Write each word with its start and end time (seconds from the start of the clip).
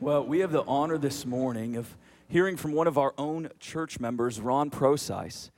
Well, 0.00 0.26
we 0.26 0.40
have 0.40 0.50
the 0.50 0.64
honor 0.64 0.98
this 0.98 1.24
morning 1.24 1.76
of 1.76 1.96
hearing 2.28 2.56
from 2.56 2.72
one 2.72 2.88
of 2.88 2.98
our 2.98 3.14
own 3.16 3.48
church 3.60 4.00
members, 4.00 4.40
Ron 4.40 4.68
Prosis. 4.68 5.50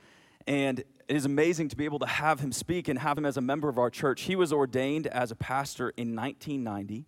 And 0.45 0.79
it 0.79 1.15
is 1.15 1.25
amazing 1.25 1.69
to 1.69 1.75
be 1.75 1.85
able 1.85 1.99
to 1.99 2.05
have 2.05 2.39
him 2.39 2.51
speak 2.51 2.87
and 2.87 2.99
have 2.99 3.17
him 3.17 3.25
as 3.25 3.37
a 3.37 3.41
member 3.41 3.67
of 3.67 3.79
our 3.79 3.89
church. 3.89 4.21
He 4.21 4.35
was 4.35 4.53
ordained 4.53 5.07
as 5.07 5.31
a 5.31 5.35
pastor 5.35 5.89
in 5.97 6.15
1990, 6.15 7.07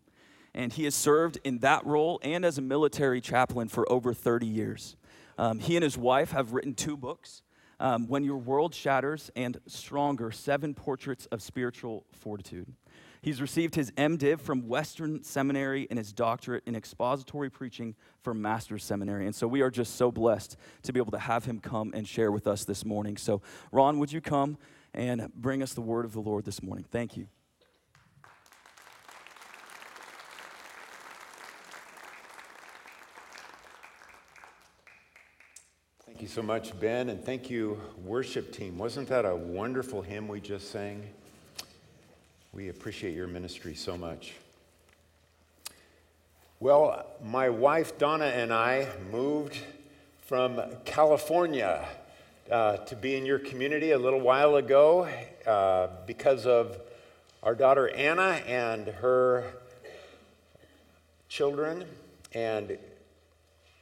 and 0.56 0.74
he 0.74 0.86
has 0.86 0.96
served 0.96 1.38
in 1.44 1.60
that 1.60 1.86
role 1.86 2.20
and 2.24 2.44
as 2.44 2.58
a 2.58 2.62
military 2.62 3.22
chaplain 3.22 3.68
for 3.68 3.90
over 3.92 4.12
30 4.12 4.48
years. 4.48 4.98
Um, 5.38 5.60
he 5.60 5.78
and 5.78 5.84
his 5.84 5.98
wife 5.98 6.32
have 6.32 6.54
written 6.54 6.74
two 6.74 6.98
books 6.98 7.44
um, 7.80 8.08
When 8.08 8.24
Your 8.24 8.38
World 8.38 8.74
Shatters 8.74 9.30
and 9.36 9.60
Stronger 9.68 10.32
Seven 10.32 10.74
Portraits 10.74 11.28
of 11.28 11.44
Spiritual 11.44 12.06
Fortitude. 12.12 12.74
He's 13.22 13.42
received 13.42 13.76
his 13.76 13.92
MDiv 13.92 14.40
from 14.40 14.68
Western 14.68 15.24
Seminary 15.24 15.88
and 15.90 16.00
his 16.00 16.14
doctorate 16.14 16.64
in 16.66 16.76
expository 16.76 17.50
preaching 17.50 17.96
from 18.22 18.42
Master's 18.42 18.84
Seminary. 18.84 19.26
And 19.26 19.36
so 19.36 19.46
we 19.46 19.62
are 19.62 19.70
just 19.70 19.96
so 19.96 20.10
blessed 20.10 20.56
to 20.84 20.94
be 20.94 21.00
able 21.00 21.12
to 21.12 21.20
have 21.20 21.44
him 21.44 21.60
come 21.60 21.92
and 21.94 22.08
share 22.08 22.32
with 22.32 22.48
us 22.48 22.64
this 22.64 22.86
morning. 22.86 23.18
So, 23.18 23.42
Ron, 23.74 24.00
would 24.00 24.12
you 24.14 24.22
come 24.22 24.58
and 24.94 25.34
bring 25.34 25.62
us 25.62 25.74
the 25.74 25.82
word 25.82 26.06
of 26.06 26.14
the 26.14 26.22
Lord 26.22 26.46
this 26.46 26.64
morning? 26.64 26.86
Thank 26.90 27.18
you. 27.18 27.28
Thank 36.06 36.22
you 36.22 36.28
so 36.28 36.42
much, 36.42 36.78
Ben, 36.80 37.10
and 37.10 37.24
thank 37.24 37.50
you, 37.50 37.82
worship 37.98 38.52
team. 38.52 38.78
Wasn't 38.78 39.10
that 39.10 39.26
a 39.26 39.36
wonderful 39.36 40.02
hymn 40.02 40.28
we 40.28 40.40
just 40.40 40.72
sang? 40.72 41.06
We 42.52 42.70
appreciate 42.70 43.16
your 43.16 43.28
ministry 43.28 43.76
so 43.76 43.96
much. 43.96 44.34
Well, 46.60 47.06
my 47.24 47.50
wife 47.50 48.00
Donna 48.00 48.26
and 48.26 48.52
I 48.52 48.88
moved 49.12 49.58
from 50.24 50.60
California 50.84 51.88
uh, 52.50 52.78
to 52.78 52.96
be 52.96 53.16
in 53.16 53.26
your 53.26 53.38
community 53.38 53.92
a 53.92 54.00
little 54.00 54.20
while 54.20 54.56
ago 54.56 55.08
uh, 55.46 55.90
because 56.08 56.48
of 56.48 56.82
our 57.44 57.54
daughter 57.54 57.90
Anna 57.90 58.42
and 58.48 58.88
her 58.88 59.54
children. 61.30 61.86
And 62.34 62.80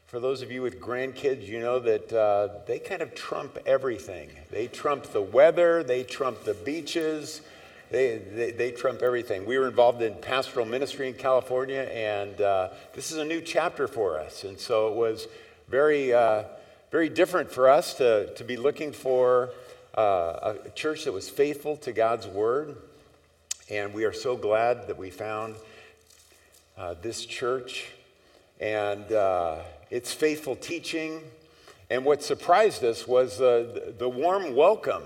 for 0.08 0.20
those 0.20 0.42
of 0.42 0.52
you 0.52 0.62
with 0.62 0.82
grandkids, 0.82 1.48
you 1.48 1.62
know 1.62 1.80
that 1.80 2.12
uh, 2.12 2.66
they 2.68 2.80
kind 2.80 3.02
of 3.02 3.16
trump 3.16 3.58
everything. 3.66 4.30
They 4.52 4.68
trump 4.68 5.06
the 5.06 5.22
weather, 5.22 5.84
they 5.84 6.04
trump 6.04 6.44
the 6.44 6.54
beaches, 6.54 7.42
they, 7.90 8.18
they, 8.18 8.52
they, 8.52 8.72
trump 8.72 9.02
everything. 9.02 9.46
We 9.46 9.58
were 9.58 9.68
involved 9.68 10.02
in 10.02 10.16
pastoral 10.16 10.66
ministry 10.66 11.08
in 11.08 11.14
California, 11.14 11.84
and 11.94 12.40
uh, 12.42 12.70
this 12.94 13.12
is 13.12 13.18
a 13.18 13.24
new 13.24 13.40
chapter 13.40 13.88
for 13.88 14.20
us. 14.20 14.44
And 14.44 14.60
so 14.60 14.90
it 14.90 14.96
was 14.96 15.28
very, 15.70 16.14
uh, 16.14 16.44
very 16.92 17.08
different 17.08 17.50
for 17.50 17.70
us 17.70 17.94
to, 17.96 18.34
to 18.36 18.44
be 18.44 18.58
looking 18.58 18.92
for 18.92 19.52
uh, 19.98 20.56
a 20.66 20.70
church 20.72 21.06
that 21.06 21.14
was 21.14 21.30
faithful 21.30 21.78
to 21.78 21.94
God's 21.94 22.28
word. 22.28 22.76
And 23.70 23.94
we 23.94 24.04
are 24.04 24.14
so 24.14 24.36
glad 24.36 24.88
that 24.88 24.98
we 24.98 25.10
found 25.10 25.56
uh, 26.78 26.96
this 27.02 27.26
church 27.26 27.88
and 28.60 29.10
uh, 29.14 29.60
its 29.90 30.14
faithful 30.14 30.58
teaching. 30.58 31.22
And 31.90 32.04
what 32.04 32.22
surprised 32.22 32.84
us 32.84 33.08
was 33.08 33.38
the, 33.38 33.94
the 33.98 34.10
warm 34.10 34.56
welcome 34.56 35.04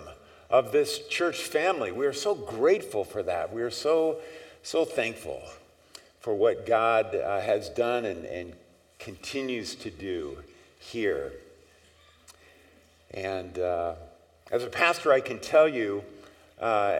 of 0.52 0.72
this 0.72 1.08
church 1.08 1.44
family. 1.44 1.92
We 1.92 2.06
are 2.06 2.14
so 2.14 2.36
grateful 2.36 3.06
for 3.06 3.24
that. 3.24 3.54
We 3.54 3.62
are 3.62 3.72
so, 3.72 4.18
so 4.64 4.84
thankful 4.84 5.42
for 6.20 6.36
what 6.36 6.66
God 6.66 7.16
uh, 7.16 7.40
has 7.40 7.70
done 7.70 8.06
and, 8.06 8.26
and 8.26 8.54
continues 9.00 9.76
to 9.76 9.90
do 9.90 10.38
here. 10.78 11.32
And 13.14 13.58
uh, 13.58 13.96
as 14.52 14.64
a 14.64 14.68
pastor, 14.68 15.14
I 15.14 15.22
can 15.22 15.40
tell 15.40 15.68
you, 15.68 16.04
uh, 16.62 17.00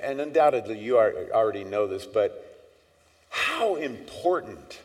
and 0.00 0.20
undoubtedly 0.20 0.78
you 0.78 0.96
are, 0.96 1.12
already 1.34 1.64
know 1.64 1.86
this, 1.86 2.06
but 2.06 2.70
how 3.28 3.76
important 3.76 4.80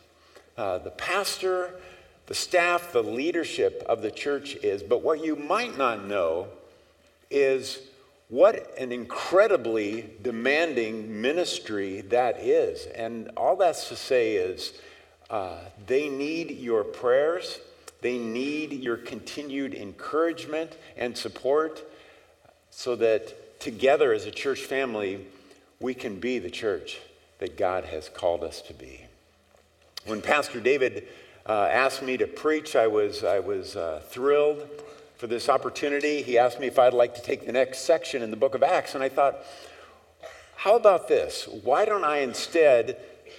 uh, 0.56 0.78
the 0.78 0.90
pastor, 0.90 1.70
the 2.26 2.34
staff, 2.34 2.92
the 2.92 3.02
leadership 3.02 3.84
of 3.88 4.02
the 4.02 4.10
church 4.10 4.56
is. 4.56 4.82
But 4.82 5.02
what 5.02 5.24
you 5.24 5.36
might 5.36 5.78
not 5.78 6.04
know 6.04 6.48
is 7.30 7.78
what 8.28 8.78
an 8.78 8.92
incredibly 8.92 10.10
demanding 10.22 11.20
ministry 11.20 12.02
that 12.02 12.40
is. 12.40 12.86
And 12.86 13.30
all 13.36 13.56
that's 13.56 13.88
to 13.88 13.96
say 13.96 14.34
is 14.34 14.74
uh, 15.30 15.58
they 15.86 16.08
need 16.08 16.50
your 16.50 16.84
prayers, 16.84 17.60
they 18.00 18.18
need 18.18 18.72
your 18.72 18.96
continued 18.96 19.74
encouragement 19.74 20.76
and 20.96 21.16
support 21.16 21.82
so 22.70 22.94
that 22.96 23.60
together 23.60 24.12
as 24.12 24.26
a 24.26 24.30
church 24.30 24.60
family, 24.60 25.26
we 25.80 25.94
can 25.94 26.20
be 26.20 26.38
the 26.38 26.50
church 26.50 27.00
that 27.38 27.56
God 27.56 27.84
has 27.84 28.08
called 28.08 28.44
us 28.44 28.60
to 28.62 28.74
be. 28.74 29.04
When 30.04 30.20
Pastor 30.22 30.60
David 30.60 31.08
uh, 31.46 31.68
asked 31.70 32.02
me 32.02 32.16
to 32.18 32.26
preach, 32.26 32.76
I 32.76 32.86
was, 32.86 33.24
I 33.24 33.38
was 33.38 33.74
uh, 33.74 34.02
thrilled 34.08 34.66
for 35.18 35.26
this 35.26 35.48
opportunity. 35.48 36.22
He 36.22 36.38
asked 36.38 36.60
me 36.60 36.68
if 36.68 36.78
I'd 36.78 36.94
like 36.94 37.14
to 37.16 37.22
take 37.22 37.44
the 37.44 37.52
next 37.52 37.80
section 37.80 38.22
in 38.22 38.30
the 38.30 38.36
book 38.36 38.54
of 38.54 38.62
Acts, 38.62 38.94
and 38.94 39.02
I 39.02 39.08
thought, 39.08 39.40
how 40.54 40.76
about 40.76 41.08
this? 41.08 41.48
Why 41.64 41.84
don't 41.84 42.04
I 42.04 42.18
instead 42.18 42.98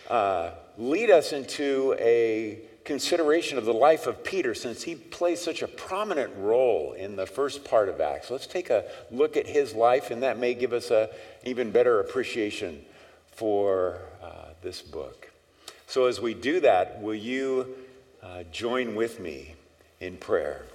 uh, 0.09 0.51
lead 0.77 1.09
us 1.09 1.31
into 1.31 1.95
a 1.97 2.59
consideration 2.83 3.57
of 3.57 3.65
the 3.65 3.73
life 3.73 4.07
of 4.07 4.23
Peter 4.23 4.53
since 4.53 4.83
he 4.83 4.95
plays 4.95 5.41
such 5.41 5.61
a 5.61 5.67
prominent 5.67 6.31
role 6.37 6.93
in 6.93 7.15
the 7.15 7.25
first 7.25 7.63
part 7.63 7.87
of 7.87 8.01
Acts? 8.01 8.29
Let's 8.29 8.47
take 8.47 8.69
a 8.69 8.83
look 9.09 9.37
at 9.37 9.47
his 9.47 9.73
life, 9.73 10.11
and 10.11 10.21
that 10.21 10.37
may 10.37 10.53
give 10.53 10.73
us 10.73 10.91
an 10.91 11.07
even 11.45 11.71
better 11.71 12.01
appreciation 12.01 12.83
for 13.31 14.01
uh, 14.21 14.49
this 14.61 14.81
book. 14.81 15.31
So, 15.87 16.07
as 16.07 16.19
we 16.19 16.33
do 16.33 16.59
that, 16.59 17.01
will 17.01 17.15
you 17.15 17.73
uh, 18.21 18.43
join 18.51 18.95
with 18.95 19.21
me 19.21 19.55
in 20.01 20.17
prayer? 20.17 20.65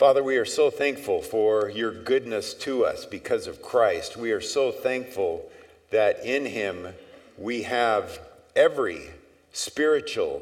Father, 0.00 0.22
we 0.22 0.38
are 0.38 0.46
so 0.46 0.70
thankful 0.70 1.20
for 1.20 1.68
your 1.68 1.92
goodness 1.92 2.54
to 2.54 2.86
us 2.86 3.04
because 3.04 3.46
of 3.46 3.60
Christ. 3.60 4.16
We 4.16 4.32
are 4.32 4.40
so 4.40 4.72
thankful 4.72 5.50
that 5.90 6.24
in 6.24 6.46
him 6.46 6.94
we 7.36 7.64
have 7.64 8.18
every 8.56 9.10
spiritual 9.52 10.40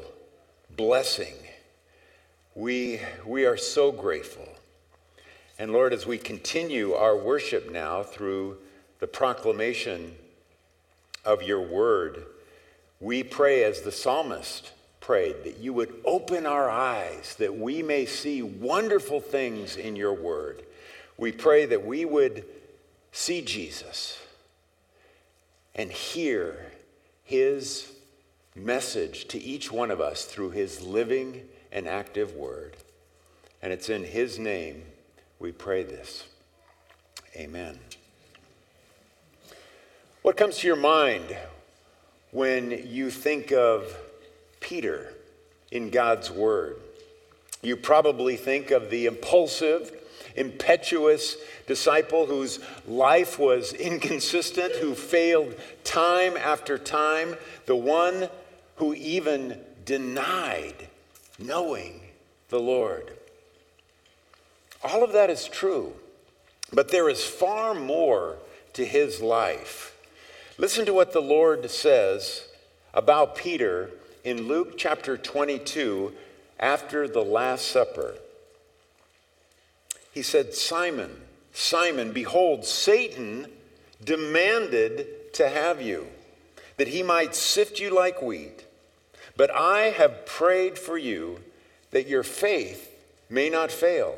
blessing. 0.77 1.33
We, 2.55 3.01
we 3.25 3.43
are 3.43 3.57
so 3.57 3.91
grateful. 3.91 4.47
And 5.59 5.73
Lord, 5.73 5.91
as 5.91 6.07
we 6.07 6.17
continue 6.17 6.93
our 6.93 7.17
worship 7.17 7.69
now 7.69 8.01
through 8.01 8.59
the 9.01 9.07
proclamation 9.07 10.15
of 11.25 11.43
your 11.43 11.59
word, 11.59 12.23
we 13.01 13.23
pray 13.23 13.65
as 13.65 13.81
the 13.81 13.91
psalmist 13.91 14.71
prayed 15.09 15.43
that 15.43 15.57
you 15.57 15.73
would 15.73 15.91
open 16.05 16.45
our 16.45 16.69
eyes 16.69 17.35
that 17.39 17.57
we 17.57 17.81
may 17.81 18.05
see 18.05 18.43
wonderful 18.43 19.19
things 19.19 19.75
in 19.75 19.95
your 19.95 20.13
word. 20.13 20.61
We 21.17 21.31
pray 21.31 21.65
that 21.65 21.83
we 21.83 22.05
would 22.05 22.45
see 23.11 23.41
Jesus 23.41 24.19
and 25.73 25.91
hear 25.91 26.63
his 27.23 27.91
message 28.55 29.27
to 29.29 29.41
each 29.41 29.71
one 29.71 29.89
of 29.89 29.99
us 29.99 30.25
through 30.25 30.51
his 30.51 30.79
living 30.83 31.41
and 31.71 31.87
active 31.87 32.35
word. 32.35 32.77
And 33.63 33.73
it's 33.73 33.89
in 33.89 34.03
his 34.03 34.37
name 34.37 34.83
we 35.39 35.51
pray 35.51 35.81
this. 35.81 36.27
Amen. 37.35 37.79
What 40.21 40.37
comes 40.37 40.59
to 40.59 40.67
your 40.67 40.75
mind 40.75 41.35
when 42.29 42.69
you 42.87 43.09
think 43.09 43.51
of 43.51 43.91
Peter 44.59 45.13
in 45.71 45.89
God's 45.89 46.31
Word. 46.31 46.77
You 47.61 47.75
probably 47.75 48.37
think 48.37 48.71
of 48.71 48.89
the 48.89 49.05
impulsive, 49.05 49.91
impetuous 50.35 51.35
disciple 51.67 52.25
whose 52.25 52.59
life 52.87 53.37
was 53.37 53.73
inconsistent, 53.73 54.73
who 54.75 54.95
failed 54.95 55.55
time 55.83 56.37
after 56.37 56.77
time, 56.77 57.35
the 57.65 57.75
one 57.75 58.29
who 58.77 58.93
even 58.93 59.59
denied 59.85 60.87
knowing 61.37 62.01
the 62.49 62.59
Lord. 62.59 63.11
All 64.83 65.03
of 65.03 65.11
that 65.13 65.29
is 65.29 65.45
true, 65.47 65.93
but 66.71 66.89
there 66.89 67.09
is 67.09 67.23
far 67.23 67.73
more 67.73 68.37
to 68.73 68.85
his 68.85 69.21
life. 69.21 69.95
Listen 70.57 70.85
to 70.85 70.93
what 70.93 71.11
the 71.11 71.21
Lord 71.21 71.69
says 71.69 72.47
about 72.93 73.35
Peter 73.35 73.91
in 74.23 74.47
Luke 74.47 74.77
chapter 74.77 75.17
22 75.17 76.13
after 76.59 77.07
the 77.07 77.23
Last 77.23 77.67
Supper. 77.69 78.15
He 80.11 80.21
said, 80.21 80.53
Simon, 80.53 81.11
Simon, 81.53 82.11
behold, 82.11 82.65
Satan 82.65 83.47
demanded 84.03 85.33
to 85.33 85.47
have 85.49 85.81
you, 85.81 86.07
that 86.77 86.87
he 86.87 87.03
might 87.03 87.35
sift 87.35 87.79
you 87.79 87.89
like 87.89 88.21
wheat. 88.21 88.65
But 89.37 89.51
I 89.51 89.91
have 89.91 90.25
prayed 90.25 90.77
for 90.77 90.97
you 90.97 91.39
that 91.91 92.07
your 92.07 92.23
faith 92.23 92.93
may 93.29 93.49
not 93.49 93.71
fail. 93.71 94.17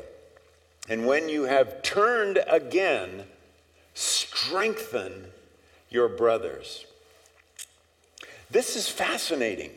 And 0.88 1.06
when 1.06 1.28
you 1.28 1.44
have 1.44 1.82
turned 1.82 2.40
again, 2.48 3.24
strengthen 3.94 5.26
your 5.90 6.08
brothers. 6.08 6.86
This 8.50 8.74
is 8.74 8.88
fascinating. 8.88 9.70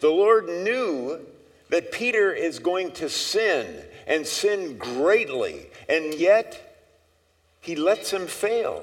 The 0.00 0.08
Lord 0.08 0.46
knew 0.48 1.20
that 1.68 1.92
Peter 1.92 2.32
is 2.32 2.58
going 2.58 2.92
to 2.92 3.08
sin 3.08 3.84
and 4.06 4.26
sin 4.26 4.76
greatly, 4.76 5.66
and 5.88 6.14
yet 6.14 6.78
he 7.60 7.76
lets 7.76 8.10
him 8.10 8.26
fail. 8.26 8.82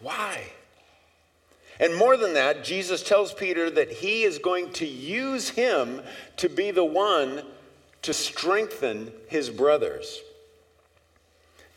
Why? 0.00 0.42
And 1.80 1.96
more 1.96 2.16
than 2.16 2.34
that, 2.34 2.64
Jesus 2.64 3.02
tells 3.02 3.32
Peter 3.32 3.70
that 3.70 3.90
he 3.90 4.24
is 4.24 4.38
going 4.38 4.72
to 4.74 4.86
use 4.86 5.48
him 5.48 6.02
to 6.36 6.48
be 6.48 6.70
the 6.70 6.84
one 6.84 7.42
to 8.02 8.12
strengthen 8.12 9.10
his 9.28 9.48
brothers. 9.48 10.20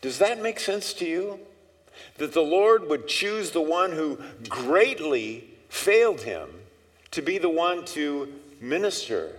Does 0.00 0.18
that 0.18 0.42
make 0.42 0.60
sense 0.60 0.92
to 0.94 1.06
you? 1.06 1.40
That 2.18 2.32
the 2.32 2.42
Lord 2.42 2.88
would 2.88 3.08
choose 3.08 3.50
the 3.50 3.60
one 3.60 3.92
who 3.92 4.18
greatly 4.48 5.48
failed 5.68 6.20
him 6.20 6.48
to 7.12 7.22
be 7.22 7.38
the 7.38 7.48
one 7.48 7.84
to 7.86 8.32
minister 8.60 9.32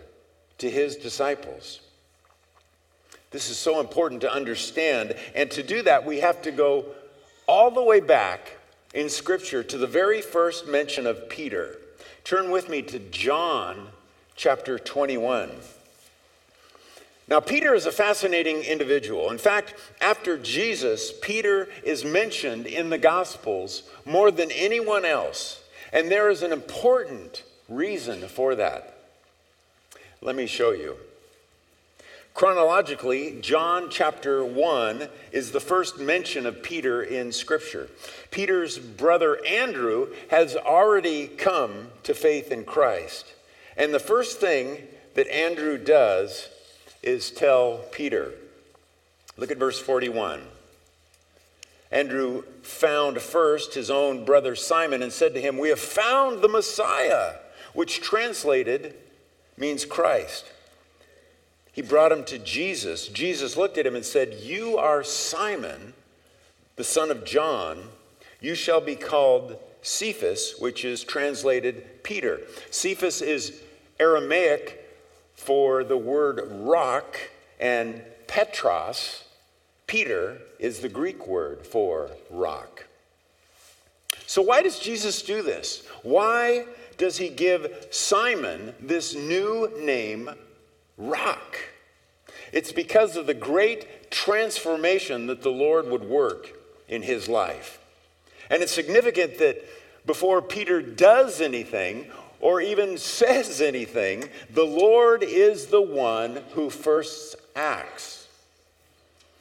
to 0.57 0.69
his 0.69 0.95
disciples. 0.95 1.79
This 3.31 3.49
is 3.49 3.57
so 3.57 3.79
important 3.79 4.21
to 4.21 4.31
understand. 4.31 5.15
And 5.35 5.51
to 5.51 5.63
do 5.63 5.81
that, 5.83 6.05
we 6.05 6.19
have 6.19 6.41
to 6.43 6.51
go 6.51 6.85
all 7.47 7.71
the 7.71 7.83
way 7.83 7.99
back 7.99 8.57
in 8.93 9.09
Scripture 9.09 9.63
to 9.63 9.77
the 9.77 9.87
very 9.87 10.21
first 10.21 10.67
mention 10.67 11.05
of 11.05 11.29
Peter. 11.29 11.77
Turn 12.23 12.49
with 12.49 12.69
me 12.69 12.81
to 12.83 12.99
John 12.99 13.89
chapter 14.35 14.79
21. 14.79 15.51
Now, 17.27 17.39
Peter 17.39 17.75
is 17.75 17.85
a 17.85 17.91
fascinating 17.91 18.63
individual. 18.63 19.29
In 19.29 19.37
fact, 19.37 19.75
after 20.01 20.35
Jesus, 20.35 21.13
Peter 21.21 21.69
is 21.83 22.03
mentioned 22.03 22.65
in 22.65 22.89
the 22.89 22.97
Gospels 22.97 23.83
more 24.03 24.31
than 24.31 24.49
anyone 24.49 25.05
else. 25.05 25.61
And 25.93 26.09
there 26.09 26.31
is 26.31 26.41
an 26.41 26.51
important 26.51 27.43
reason 27.69 28.27
for 28.27 28.55
that. 28.55 28.97
Let 30.21 30.35
me 30.35 30.47
show 30.47 30.71
you. 30.71 30.97
Chronologically, 32.33 33.37
John 33.41 33.89
chapter 33.89 34.45
1 34.45 35.09
is 35.31 35.51
the 35.51 35.59
first 35.59 35.99
mention 35.99 36.45
of 36.45 36.63
Peter 36.63 37.01
in 37.01 37.31
Scripture. 37.31 37.89
Peter's 38.31 38.77
brother 38.77 39.43
Andrew 39.45 40.13
has 40.29 40.55
already 40.55 41.27
come 41.27 41.89
to 42.03 42.13
faith 42.13 42.51
in 42.51 42.63
Christ. 42.63 43.33
And 43.75 43.93
the 43.93 43.99
first 43.99 44.39
thing 44.39 44.77
that 45.15 45.27
Andrew 45.27 45.77
does 45.77 46.47
is 47.03 47.31
tell 47.31 47.79
Peter. 47.91 48.31
Look 49.37 49.51
at 49.51 49.57
verse 49.57 49.79
41. 49.79 50.41
Andrew 51.91 52.43
found 52.61 53.19
first 53.19 53.73
his 53.73 53.89
own 53.89 54.23
brother 54.23 54.55
Simon 54.55 55.01
and 55.01 55.11
said 55.11 55.33
to 55.33 55.41
him, 55.41 55.57
We 55.57 55.69
have 55.69 55.79
found 55.79 56.41
the 56.41 56.47
Messiah, 56.47 57.33
which 57.73 58.01
translated 58.01 58.95
means 59.57 59.85
Christ. 59.85 60.45
He 61.71 61.81
brought 61.81 62.11
him 62.11 62.23
to 62.25 62.39
Jesus. 62.39 63.07
Jesus 63.07 63.55
looked 63.55 63.77
at 63.77 63.85
him 63.85 63.95
and 63.95 64.05
said, 64.05 64.33
You 64.41 64.77
are 64.77 65.03
Simon, 65.03 65.93
the 66.75 66.83
son 66.83 67.11
of 67.11 67.25
John. 67.25 67.83
You 68.41 68.55
shall 68.55 68.81
be 68.81 68.95
called 68.95 69.57
Cephas, 69.81 70.55
which 70.59 70.83
is 70.83 71.03
translated 71.03 72.03
Peter. 72.03 72.41
Cephas 72.71 73.21
is 73.21 73.61
Aramaic 73.99 74.85
for 75.35 75.83
the 75.83 75.97
word 75.97 76.41
rock, 76.51 77.17
and 77.59 78.01
Petros, 78.27 79.23
Peter, 79.87 80.37
is 80.59 80.79
the 80.79 80.89
Greek 80.89 81.27
word 81.27 81.65
for 81.65 82.11
rock. 82.29 82.85
So, 84.25 84.41
why 84.41 84.61
does 84.61 84.79
Jesus 84.79 85.21
do 85.21 85.41
this? 85.41 85.83
Why 86.03 86.65
does 86.99 87.17
he 87.17 87.29
give 87.29 87.87
Simon 87.89 88.75
this 88.79 89.15
new 89.15 89.71
name, 89.79 90.29
rock. 90.97 91.57
It's 92.51 92.71
because 92.71 93.15
of 93.15 93.25
the 93.25 93.33
great 93.33 94.11
transformation 94.11 95.25
that 95.27 95.41
the 95.41 95.49
Lord 95.49 95.87
would 95.87 96.03
work 96.03 96.49
in 96.87 97.01
his 97.01 97.27
life. 97.27 97.79
And 98.51 98.61
it's 98.61 98.71
significant 98.71 99.39
that 99.39 99.63
before 100.05 100.41
Peter 100.41 100.81
does 100.81 101.41
anything 101.41 102.05
or 102.41 102.61
even 102.61 102.97
says 102.97 103.61
anything, 103.61 104.29
the 104.53 104.65
Lord 104.65 105.23
is 105.23 105.67
the 105.67 105.81
one 105.81 106.43
who 106.53 106.69
first 106.69 107.35
acts. 107.55 108.27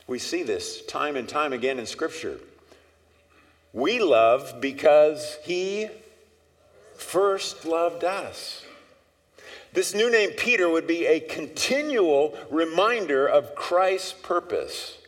We 0.06 0.19
see 0.19 0.43
this 0.43 0.87
time 0.87 1.16
and 1.16 1.28
time 1.28 1.52
again 1.52 1.78
in 1.78 1.87
Scripture. 1.87 2.38
We 3.72 4.00
love 4.00 4.61
because 4.61 5.37
he 5.44 5.88
first 6.99 7.65
loved 7.65 8.05
us. 8.05 8.65
This 9.73 9.95
new 9.95 10.11
name, 10.11 10.31
Peter, 10.31 10.69
would 10.69 10.87
be 10.87 11.06
a 11.06 11.21
continual 11.21 12.37
reminder 12.50 13.27
of 13.27 13.55
Christ's 13.55 14.12
purpose 14.12 14.99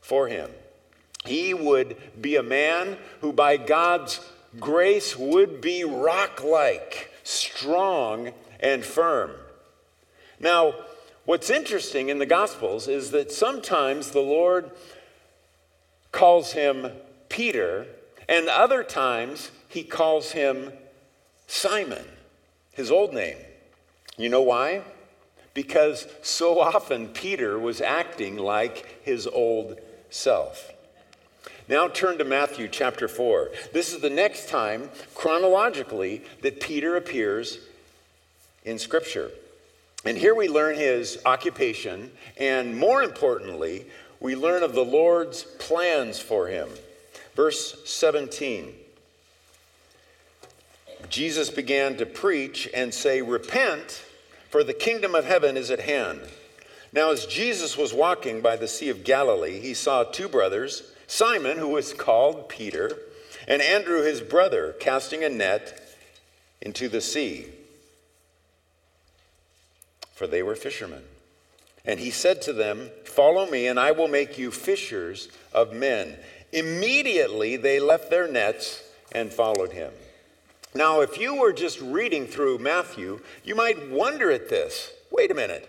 for 0.00 0.28
him. 0.28 0.50
He 1.24 1.52
would 1.54 1.96
be 2.20 2.36
a 2.36 2.42
man 2.42 2.96
who, 3.20 3.32
by 3.32 3.56
God's 3.56 4.20
grace, 4.60 5.16
would 5.16 5.60
be 5.60 5.84
rock 5.84 6.42
like, 6.42 7.12
strong, 7.24 8.32
and 8.60 8.84
firm. 8.84 9.32
Now, 10.38 10.74
what's 11.24 11.50
interesting 11.50 12.08
in 12.08 12.18
the 12.18 12.26
Gospels 12.26 12.88
is 12.88 13.10
that 13.10 13.32
sometimes 13.32 14.12
the 14.12 14.20
Lord 14.20 14.70
calls 16.12 16.52
him 16.52 16.92
Peter, 17.28 17.86
and 18.28 18.48
other 18.48 18.84
times 18.84 19.50
he 19.68 19.82
calls 19.82 20.32
him 20.32 20.72
Simon, 21.46 22.04
his 22.72 22.90
old 22.90 23.12
name. 23.12 23.38
You 24.16 24.28
know 24.28 24.42
why? 24.42 24.82
Because 25.54 26.06
so 26.22 26.60
often 26.60 27.08
Peter 27.08 27.58
was 27.58 27.80
acting 27.80 28.36
like 28.36 29.00
his 29.02 29.26
old 29.26 29.78
self. 30.10 30.72
Now 31.68 31.88
turn 31.88 32.18
to 32.18 32.24
Matthew 32.24 32.68
chapter 32.68 33.08
4. 33.08 33.50
This 33.72 33.92
is 33.92 34.00
the 34.00 34.10
next 34.10 34.48
time, 34.48 34.88
chronologically, 35.14 36.22
that 36.42 36.60
Peter 36.60 36.96
appears 36.96 37.58
in 38.64 38.78
Scripture. 38.78 39.30
And 40.04 40.16
here 40.16 40.34
we 40.34 40.48
learn 40.48 40.76
his 40.76 41.18
occupation, 41.26 42.12
and 42.38 42.76
more 42.76 43.02
importantly, 43.02 43.86
we 44.20 44.36
learn 44.36 44.62
of 44.62 44.74
the 44.74 44.84
Lord's 44.84 45.42
plans 45.42 46.20
for 46.20 46.46
him. 46.46 46.68
Verse 47.34 47.82
17. 47.84 48.72
Jesus 51.08 51.50
began 51.50 51.96
to 51.96 52.06
preach 52.06 52.68
and 52.74 52.92
say, 52.92 53.22
Repent, 53.22 54.04
for 54.48 54.64
the 54.64 54.74
kingdom 54.74 55.14
of 55.14 55.24
heaven 55.24 55.56
is 55.56 55.70
at 55.70 55.80
hand. 55.80 56.20
Now, 56.92 57.10
as 57.10 57.26
Jesus 57.26 57.76
was 57.76 57.92
walking 57.92 58.40
by 58.40 58.56
the 58.56 58.68
Sea 58.68 58.88
of 58.88 59.04
Galilee, 59.04 59.60
he 59.60 59.74
saw 59.74 60.04
two 60.04 60.28
brothers, 60.28 60.82
Simon, 61.06 61.58
who 61.58 61.68
was 61.68 61.92
called 61.92 62.48
Peter, 62.48 62.96
and 63.46 63.60
Andrew, 63.60 64.02
his 64.02 64.20
brother, 64.20 64.74
casting 64.80 65.22
a 65.22 65.28
net 65.28 65.94
into 66.62 66.88
the 66.88 67.00
sea, 67.00 67.46
for 70.14 70.26
they 70.26 70.42
were 70.42 70.56
fishermen. 70.56 71.02
And 71.84 72.00
he 72.00 72.10
said 72.10 72.42
to 72.42 72.52
them, 72.52 72.90
Follow 73.04 73.48
me, 73.48 73.66
and 73.66 73.78
I 73.78 73.92
will 73.92 74.08
make 74.08 74.38
you 74.38 74.50
fishers 74.50 75.28
of 75.52 75.72
men. 75.72 76.16
Immediately 76.52 77.56
they 77.56 77.78
left 77.78 78.10
their 78.10 78.26
nets 78.26 78.82
and 79.12 79.32
followed 79.32 79.72
him. 79.72 79.92
Now, 80.76 81.00
if 81.00 81.18
you 81.18 81.34
were 81.34 81.52
just 81.52 81.80
reading 81.80 82.26
through 82.26 82.58
Matthew, 82.58 83.20
you 83.44 83.54
might 83.54 83.90
wonder 83.90 84.30
at 84.30 84.48
this 84.48 84.92
wait 85.10 85.30
a 85.30 85.34
minute. 85.34 85.68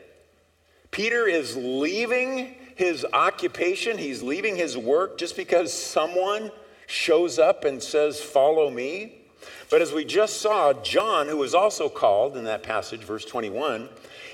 Peter 0.92 1.28
is 1.28 1.56
leaving 1.56 2.56
his 2.76 3.06
occupation, 3.14 3.98
he's 3.98 4.22
leaving 4.22 4.56
his 4.56 4.78
work 4.78 5.18
just 5.18 5.38
because 5.38 5.72
someone 5.72 6.52
shows 6.88 7.40
up 7.40 7.64
and 7.64 7.82
says, 7.82 8.22
Follow 8.22 8.70
me. 8.70 9.22
But 9.70 9.82
as 9.82 9.94
we 9.94 10.04
just 10.04 10.42
saw, 10.42 10.74
John, 10.74 11.28
who 11.28 11.38
was 11.38 11.56
also 11.56 11.88
called 11.88 12.36
in 12.36 12.44
that 12.44 12.64
passage, 12.64 13.02
verse 13.02 13.26
21, 13.26 13.90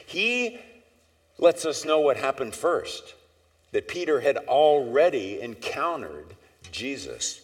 he 0.05 0.59
lets 1.37 1.65
us 1.65 1.85
know 1.85 1.99
what 1.99 2.17
happened 2.17 2.55
first 2.55 3.15
that 3.71 3.87
Peter 3.87 4.19
had 4.21 4.37
already 4.37 5.41
encountered 5.41 6.35
Jesus. 6.71 7.42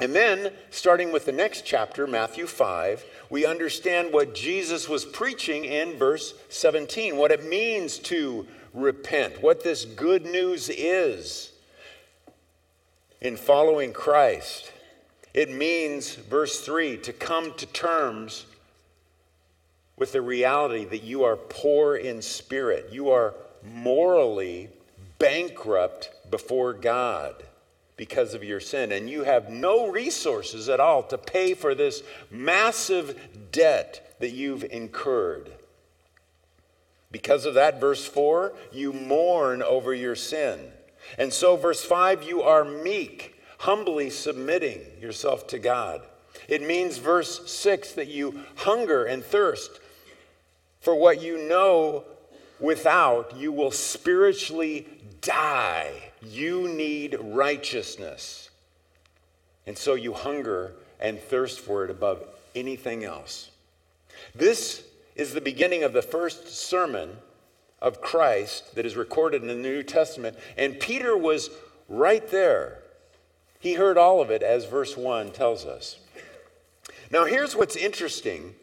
And 0.00 0.14
then, 0.14 0.52
starting 0.70 1.12
with 1.12 1.26
the 1.26 1.32
next 1.32 1.66
chapter, 1.66 2.06
Matthew 2.06 2.46
5, 2.46 3.04
we 3.28 3.44
understand 3.44 4.12
what 4.12 4.34
Jesus 4.34 4.88
was 4.88 5.04
preaching 5.04 5.66
in 5.66 5.98
verse 5.98 6.32
17, 6.48 7.16
what 7.16 7.30
it 7.30 7.44
means 7.44 7.98
to 7.98 8.46
repent, 8.72 9.42
what 9.42 9.62
this 9.62 9.84
good 9.84 10.24
news 10.24 10.70
is 10.70 11.52
in 13.20 13.36
following 13.36 13.92
Christ. 13.92 14.72
It 15.34 15.50
means, 15.50 16.14
verse 16.14 16.60
3, 16.60 16.96
to 16.98 17.12
come 17.12 17.52
to 17.54 17.66
terms 17.66 18.46
with 19.98 20.12
the 20.12 20.22
reality 20.22 20.86
that 20.86 21.02
you 21.02 21.24
are 21.24 21.36
poor 21.36 21.96
in 21.96 22.22
spirit. 22.22 22.88
You 22.90 23.10
are 23.10 23.34
morally 23.74 24.70
bankrupt 25.18 26.10
before 26.30 26.72
God 26.72 27.34
because 28.00 28.32
of 28.32 28.42
your 28.42 28.60
sin, 28.60 28.92
and 28.92 29.10
you 29.10 29.24
have 29.24 29.50
no 29.50 29.90
resources 29.90 30.70
at 30.70 30.80
all 30.80 31.02
to 31.02 31.18
pay 31.18 31.52
for 31.52 31.74
this 31.74 32.02
massive 32.30 33.28
debt 33.52 34.16
that 34.20 34.30
you've 34.30 34.64
incurred. 34.64 35.52
Because 37.12 37.44
of 37.44 37.52
that, 37.52 37.78
verse 37.78 38.06
4, 38.06 38.54
you 38.72 38.94
mourn 38.94 39.62
over 39.62 39.92
your 39.92 40.16
sin. 40.16 40.72
And 41.18 41.30
so, 41.30 41.56
verse 41.56 41.84
5, 41.84 42.22
you 42.22 42.40
are 42.40 42.64
meek, 42.64 43.38
humbly 43.58 44.08
submitting 44.08 44.80
yourself 44.98 45.46
to 45.48 45.58
God. 45.58 46.00
It 46.48 46.62
means, 46.62 46.96
verse 46.96 47.52
6, 47.52 47.92
that 47.92 48.08
you 48.08 48.40
hunger 48.56 49.04
and 49.04 49.22
thirst 49.22 49.78
for 50.80 50.94
what 50.94 51.20
you 51.20 51.46
know 51.46 52.04
without, 52.58 53.36
you 53.36 53.52
will 53.52 53.72
spiritually 53.72 54.86
die. 55.20 56.09
You 56.22 56.68
need 56.68 57.16
righteousness. 57.20 58.50
And 59.66 59.76
so 59.76 59.94
you 59.94 60.12
hunger 60.12 60.72
and 61.00 61.18
thirst 61.18 61.60
for 61.60 61.84
it 61.84 61.90
above 61.90 62.22
anything 62.54 63.04
else. 63.04 63.50
This 64.34 64.82
is 65.16 65.32
the 65.32 65.40
beginning 65.40 65.82
of 65.82 65.92
the 65.92 66.02
first 66.02 66.48
sermon 66.48 67.10
of 67.80 68.00
Christ 68.00 68.74
that 68.74 68.84
is 68.84 68.96
recorded 68.96 69.42
in 69.42 69.48
the 69.48 69.54
New 69.54 69.82
Testament. 69.82 70.36
And 70.56 70.78
Peter 70.78 71.16
was 71.16 71.50
right 71.88 72.28
there. 72.30 72.78
He 73.58 73.74
heard 73.74 73.98
all 73.98 74.20
of 74.20 74.30
it, 74.30 74.42
as 74.42 74.64
verse 74.64 74.96
1 74.96 75.32
tells 75.32 75.64
us. 75.64 75.98
Now, 77.10 77.24
here's 77.24 77.56
what's 77.56 77.76
interesting 77.76 78.54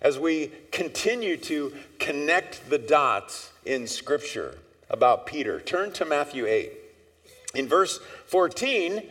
as 0.00 0.18
we 0.18 0.50
continue 0.70 1.36
to 1.36 1.72
connect 1.98 2.68
the 2.68 2.78
dots 2.78 3.52
in 3.64 3.86
Scripture 3.86 4.58
about 4.90 5.26
Peter. 5.26 5.60
Turn 5.60 5.92
to 5.92 6.04
Matthew 6.04 6.46
8. 6.46 6.72
In 7.54 7.68
verse 7.68 8.00
14, 8.26 9.02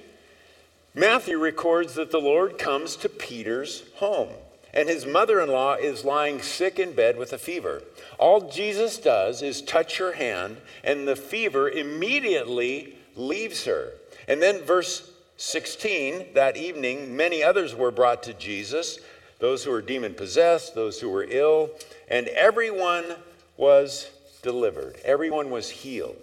Matthew 0.94 1.38
records 1.38 1.94
that 1.96 2.12
the 2.12 2.20
Lord 2.20 2.58
comes 2.58 2.96
to 2.98 3.10
Peter's 3.10 3.84
home, 3.96 4.30
and 4.74 4.90
his 4.90 5.06
mother 5.06 5.40
in 5.40 5.50
law 5.50 5.76
is 5.76 6.04
lying 6.04 6.42
sick 6.42 6.80
in 6.80 6.94
bed 6.94 7.18
with 7.18 7.34
a 7.34 7.38
fever. 7.38 7.82
All 8.18 8.50
Jesus 8.50 8.98
does 8.98 9.42
is 9.42 9.62
touch 9.62 9.98
her 9.98 10.14
hand, 10.14 10.58
and 10.84 11.08
the 11.08 11.16
fever 11.16 11.70
immediately 11.70 12.98
leaves 13.16 13.66
her. 13.66 13.94
And 14.28 14.42
then, 14.42 14.62
verse 14.64 15.10
16, 15.38 16.34
that 16.34 16.58
evening, 16.58 17.16
many 17.16 17.44
others 17.44 17.76
were 17.76 17.92
brought 17.92 18.24
to 18.24 18.34
Jesus 18.34 19.00
those 19.40 19.64
who 19.64 19.72
were 19.72 19.82
demon 19.82 20.14
possessed, 20.14 20.76
those 20.76 21.00
who 21.00 21.10
were 21.10 21.26
ill, 21.28 21.72
and 22.08 22.28
everyone 22.28 23.04
was 23.58 24.10
delivered. 24.44 24.98
Everyone 25.04 25.50
was 25.50 25.70
healed. 25.70 26.16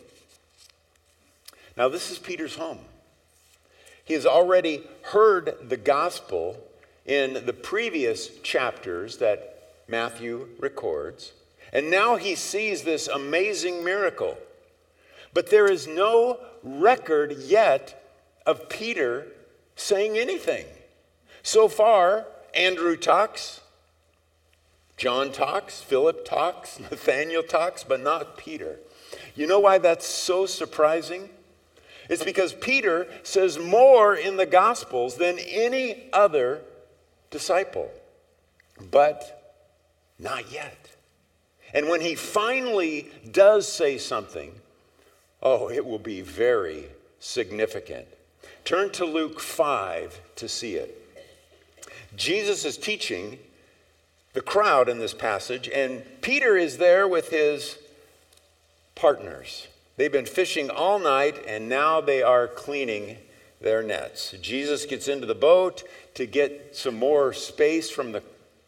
Now, 1.79 1.89
this 1.89 2.11
is 2.11 2.19
Peter's 2.19 2.57
home. 2.57 2.81
He 4.05 4.15
has 4.15 4.27
already 4.27 4.83
heard 5.03 5.55
the 5.69 5.77
gospel 5.77 6.59
in 7.07 7.47
the 7.47 7.53
previous 7.53 8.37
chapters 8.41 9.19
that 9.19 9.75
Matthew 9.87 10.49
records, 10.59 11.35
and 11.73 11.89
now 11.89 12.17
he 12.17 12.35
sees 12.35 12.83
this 12.83 13.07
amazing 13.07 13.85
miracle. 13.85 14.37
But 15.33 15.51
there 15.51 15.71
is 15.71 15.87
no 15.87 16.41
record 16.65 17.37
yet 17.39 18.03
of 18.45 18.69
Peter 18.69 19.29
saying 19.77 20.19
anything. 20.19 20.67
So 21.45 21.69
far, 21.69 22.27
Andrew 22.55 22.97
talks, 22.97 23.61
John 24.97 25.31
talks, 25.31 25.81
Philip 25.81 26.25
talks, 26.25 26.81
Nathaniel 26.91 27.45
talks, 27.45 27.85
but 27.85 28.01
not 28.01 28.37
Peter. 28.37 28.81
You 29.37 29.47
know 29.47 29.61
why 29.61 29.79
that's 29.79 30.07
so 30.07 30.45
surprising? 30.45 31.31
It's 32.09 32.25
because 32.25 32.53
Peter 32.55 33.07
says 33.23 33.59
more 33.59 34.15
in 34.17 34.37
the 34.37 34.47
Gospels 34.47 35.17
than 35.17 35.39
any 35.39 36.09
other 36.13 36.63
disciple, 37.31 37.91
but 38.91 39.55
not 40.19 40.51
yet. 40.51 40.77
And 41.75 41.89
when 41.89 42.01
he 42.01 42.15
finally 42.15 43.11
does 43.31 43.71
say 43.71 43.99
something, 43.99 44.53
oh, 45.43 45.71
it 45.71 45.85
will 45.85 45.99
be 45.99 46.23
very 46.23 46.87
significant. 47.21 48.07
Turn 48.65 48.91
to 48.93 49.05
Luke 49.05 49.41
5 49.41 50.21
to 50.37 50.49
see 50.49 50.75
it. 50.75 50.95
Jesus 52.17 52.65
is 52.65 52.77
teaching 52.77 53.39
the 54.33 54.41
crowd 54.41 54.89
in 54.89 54.99
this 54.99 55.15
passage, 55.15 55.69
and 55.69 56.03
Peter 56.21 56.57
is 56.57 56.79
there 56.79 57.07
with 57.07 57.29
his 57.29 57.79
partners. 58.95 59.69
They've 59.99 60.13
been 60.13 60.27
fishing 60.27 60.71
all 60.71 61.01
night, 61.01 61.45
and 61.45 61.69
now 61.69 62.01
they 62.01 62.23
are 62.23 62.47
cleaning 62.47 63.17
their 63.61 63.83
nets. 63.83 64.33
Jesus 64.41 64.87
gets 64.87 65.09
into 65.09 65.27
the 65.27 65.35
boat 65.35 65.83
to 66.15 66.25
get 66.25 66.77
some 66.77 66.95
more 66.95 67.33
space 67.33 67.91
from 67.91 68.13
the 68.13 68.23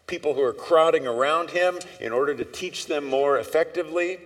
people 0.09 0.35
who 0.35 0.43
are 0.43 0.53
crowding 0.53 1.07
around 1.07 1.51
him 1.51 1.79
in 2.01 2.11
order 2.11 2.35
to 2.35 2.45
teach 2.45 2.87
them 2.87 3.05
more 3.05 3.39
effectively. 3.39 4.19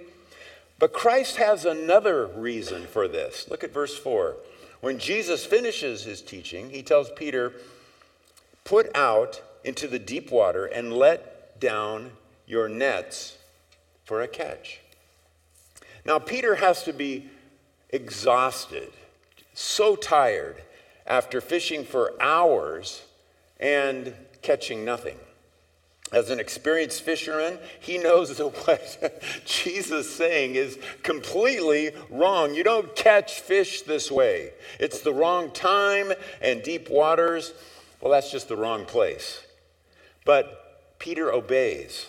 But 0.79 0.95
Christ 0.95 1.37
has 1.37 1.67
another 1.67 2.27
reason 2.27 2.87
for 2.87 3.07
this. 3.07 3.51
Look 3.51 3.63
at 3.63 3.75
verse 3.75 3.99
4. 3.99 4.37
When 4.81 4.99
Jesus 4.99 5.45
finishes 5.45 6.05
his 6.05 6.23
teaching, 6.23 6.71
he 6.71 6.83
tells 6.83 7.11
Peter, 7.11 7.53
Put 8.65 8.97
out 8.97 9.43
into 9.63 9.89
the 9.89 9.99
deep 9.99 10.31
water 10.31 10.65
and 10.65 10.91
let 10.91 11.61
down 11.61 12.13
your 12.47 12.71
nets 12.71 13.37
for 14.07 14.23
a 14.23 14.29
catch. 14.29 14.81
Now, 16.05 16.19
Peter 16.19 16.55
has 16.57 16.83
to 16.85 16.93
be 16.93 17.29
exhausted, 17.91 18.91
so 19.55 19.97
tired 19.97 20.63
after 21.07 21.41
fishing 21.41 21.85
for 21.85 22.13
hours 22.21 23.03
and 23.59 24.15
catching 24.43 24.85
nothing. 24.85 25.17
As 26.13 26.31
an 26.31 26.39
experienced 26.39 27.03
fisherman, 27.03 27.59
he 27.81 27.99
knows 27.99 28.37
that 28.37 28.47
what 28.47 29.23
Jesus 29.47 30.07
is 30.07 30.15
saying 30.15 30.55
is 30.55 30.79
completely 31.03 31.93
wrong. 32.11 32.55
You 32.55 32.63
don't 32.63 32.95
catch 32.95 33.41
fish 33.41 33.83
this 33.83 34.11
way. 34.11 34.53
It's 34.79 35.01
the 35.01 35.13
wrong 35.13 35.51
time 35.51 36.13
and 36.43 36.63
deep 36.63 36.91
waters. 36.91 37.53
Well, 38.01 38.13
that's 38.13 38.31
just 38.31 38.49
the 38.49 38.57
wrong 38.57 38.85
place. 38.85 39.43
But 40.25 40.99
Peter 40.99 41.33
obeys 41.33 42.07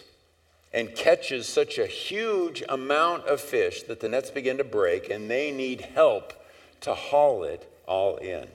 and 0.76 0.94
catches 0.94 1.48
such 1.48 1.78
a 1.78 1.88
huge 1.88 2.62
amount 2.68 3.26
of 3.28 3.40
fish 3.40 3.84
that 3.84 4.02
the 4.02 4.10
nets 4.10 4.30
begin 4.30 4.58
to 4.58 4.64
break 4.66 5.10
and 5.10 5.32
they 5.32 5.50
need 5.50 5.80
help 5.80 6.34
to 6.82 6.94
haul 6.94 7.46
it 7.46 7.72
all 7.88 8.18
in. 8.18 8.46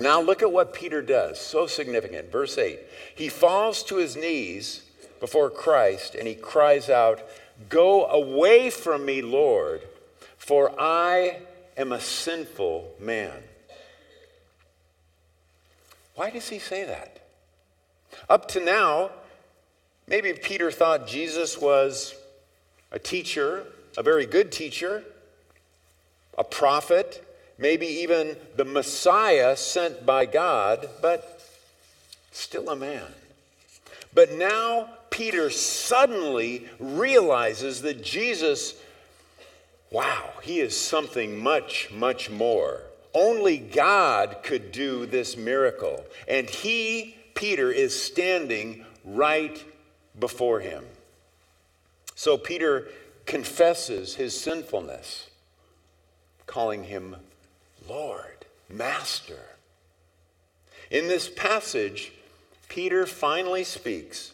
Now, 0.00 0.22
look 0.22 0.40
at 0.40 0.50
what 0.50 0.72
Peter 0.72 1.02
does. 1.02 1.38
So 1.38 1.66
significant. 1.66 2.32
Verse 2.32 2.56
8 2.56 2.80
He 3.14 3.28
falls 3.28 3.82
to 3.84 3.96
his 3.96 4.16
knees 4.16 4.82
before 5.20 5.50
Christ 5.50 6.14
and 6.14 6.26
he 6.26 6.34
cries 6.34 6.88
out, 6.88 7.20
Go 7.68 8.06
away 8.06 8.70
from 8.70 9.04
me, 9.04 9.20
Lord, 9.20 9.82
for 10.38 10.72
I 10.80 11.40
am 11.76 11.92
a 11.92 12.00
sinful 12.00 12.94
man. 12.98 13.42
Why 16.14 16.30
does 16.30 16.48
he 16.48 16.58
say 16.58 16.84
that? 16.84 17.20
Up 18.30 18.48
to 18.48 18.60
now, 18.60 19.10
maybe 20.08 20.32
Peter 20.32 20.70
thought 20.70 21.06
Jesus 21.06 21.58
was 21.58 22.14
a 22.90 22.98
teacher, 22.98 23.64
a 23.96 24.02
very 24.02 24.26
good 24.26 24.50
teacher, 24.50 25.04
a 26.36 26.44
prophet, 26.44 27.24
maybe 27.58 27.86
even 27.86 28.36
the 28.56 28.64
Messiah 28.64 29.56
sent 29.56 30.06
by 30.06 30.24
God, 30.24 30.88
but 31.02 31.42
still 32.32 32.70
a 32.70 32.76
man. 32.76 33.04
But 34.14 34.32
now 34.32 34.88
Peter 35.10 35.50
suddenly 35.50 36.68
realizes 36.78 37.82
that 37.82 38.02
Jesus, 38.02 38.74
wow, 39.90 40.30
he 40.42 40.60
is 40.60 40.78
something 40.78 41.38
much, 41.38 41.90
much 41.92 42.30
more. 42.30 42.82
Only 43.14 43.58
God 43.58 44.38
could 44.42 44.70
do 44.70 45.06
this 45.06 45.36
miracle. 45.36 46.04
And 46.28 46.48
he, 46.48 47.16
Peter, 47.34 47.70
is 47.70 48.00
standing 48.00 48.84
right 49.04 49.62
before 50.18 50.60
him. 50.60 50.84
So 52.14 52.36
Peter 52.36 52.88
confesses 53.26 54.14
his 54.14 54.38
sinfulness, 54.38 55.28
calling 56.46 56.84
him 56.84 57.16
Lord, 57.88 58.46
Master. 58.68 59.40
In 60.90 61.08
this 61.08 61.28
passage, 61.28 62.12
Peter 62.68 63.06
finally 63.06 63.64
speaks, 63.64 64.32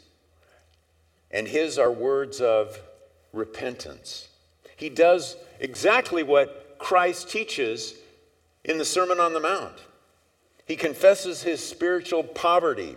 and 1.30 1.46
his 1.48 1.78
are 1.78 1.90
words 1.92 2.40
of 2.40 2.78
repentance. 3.32 4.28
He 4.76 4.88
does 4.88 5.36
exactly 5.60 6.22
what 6.22 6.76
Christ 6.78 7.28
teaches 7.30 7.94
in 8.64 8.78
the 8.78 8.84
Sermon 8.84 9.20
on 9.20 9.32
the 9.32 9.40
Mount. 9.40 9.78
He 10.66 10.76
confesses 10.76 11.42
his 11.42 11.64
spiritual 11.64 12.22
poverty. 12.22 12.96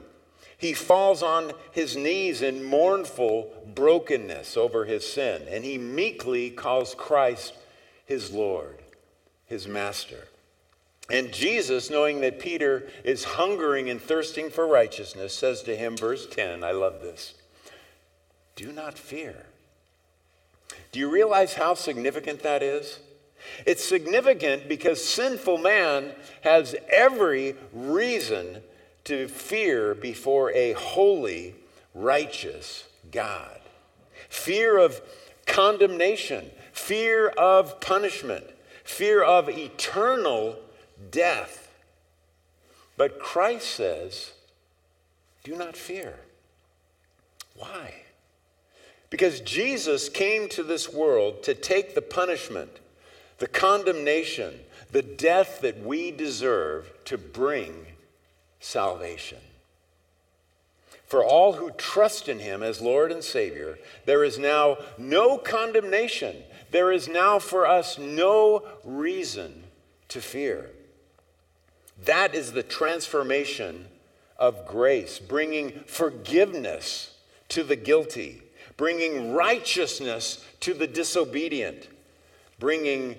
He 0.58 0.74
falls 0.74 1.22
on 1.22 1.52
his 1.72 1.96
knees 1.96 2.42
in 2.42 2.64
mournful 2.64 3.54
brokenness 3.76 4.58
over 4.58 4.86
his 4.86 5.06
sin, 5.06 5.44
and 5.50 5.64
he 5.64 5.78
meekly 5.78 6.50
calls 6.50 6.96
Christ 6.96 7.54
his 8.06 8.32
Lord, 8.32 8.82
his 9.46 9.68
master. 9.68 10.28
And 11.10 11.32
Jesus, 11.32 11.90
knowing 11.90 12.22
that 12.22 12.40
Peter 12.40 12.88
is 13.04 13.24
hungering 13.24 13.90
and 13.90 14.02
thirsting 14.02 14.50
for 14.50 14.68
righteousness, 14.68 15.34
says 15.34 15.62
to 15.64 15.76
him, 15.76 15.96
verse 15.96 16.28
10, 16.28 16.64
I 16.64 16.72
love 16.72 17.02
this 17.02 17.36
do 18.56 18.72
not 18.74 18.98
fear. 18.98 19.46
Do 20.92 21.00
you 21.00 21.10
realize 21.10 21.54
how 21.54 21.76
significant 21.76 22.42
that 22.42 22.64
is? 22.64 23.00
It's 23.66 23.84
significant 23.84 24.68
because 24.68 25.04
sinful 25.04 25.60
man 25.60 26.12
has 26.42 26.76
every 26.92 27.56
reason 27.72 28.64
to 29.08 29.30
fear 29.30 29.96
before 29.96 30.52
a 30.52 30.74
holy, 30.74 31.56
righteous 31.96 32.84
God. 33.10 33.60
Fear 34.28 34.78
of 34.80 35.02
condemnation, 35.46 36.52
fear 36.74 37.30
of 37.30 37.80
punishment, 37.80 38.44
fear 38.84 39.24
of 39.24 39.48
eternal 39.48 40.58
death. 41.10 41.74
But 42.98 43.18
Christ 43.18 43.68
says, 43.76 44.34
do 45.46 45.56
not 45.56 45.78
fear. 45.78 46.20
Why? 47.56 47.94
Because 49.10 49.40
Jesus 49.40 50.10
came 50.10 50.50
to 50.50 50.64
this 50.64 50.92
world 50.92 51.44
to 51.44 51.54
take 51.54 51.96
the 51.96 52.02
punishment, 52.02 52.82
the 53.38 53.48
condemnation, 53.48 54.54
the 54.92 55.02
death 55.02 55.62
that 55.62 55.82
we 55.82 56.12
deserve 56.12 56.92
to 57.06 57.18
bring 57.18 57.86
salvation. 58.60 59.40
For 61.06 61.24
all 61.24 61.54
who 61.54 61.72
trust 61.72 62.28
in 62.28 62.40
him 62.40 62.62
as 62.62 62.82
Lord 62.82 63.12
and 63.12 63.24
Savior, 63.24 63.80
there 64.06 64.26
is 64.26 64.38
now 64.38 64.78
no 64.98 65.38
condemnation. 65.38 66.36
There 66.72 66.92
is 66.92 67.08
now 67.08 67.40
for 67.40 67.66
us 67.66 67.98
no 67.98 68.68
reason 68.84 69.64
to 70.10 70.20
fear. 70.20 70.70
That 72.04 72.36
is 72.36 72.52
the 72.52 72.64
transformation 72.64 73.88
of 74.38 74.68
grace, 74.68 75.18
bringing 75.18 75.72
forgiveness 75.88 77.16
to 77.50 77.64
the 77.64 77.76
guilty, 77.76 78.42
bringing 78.76 79.34
righteousness 79.34 80.46
to 80.60 80.74
the 80.74 80.88
disobedient, 80.88 81.88
bringing 82.60 83.16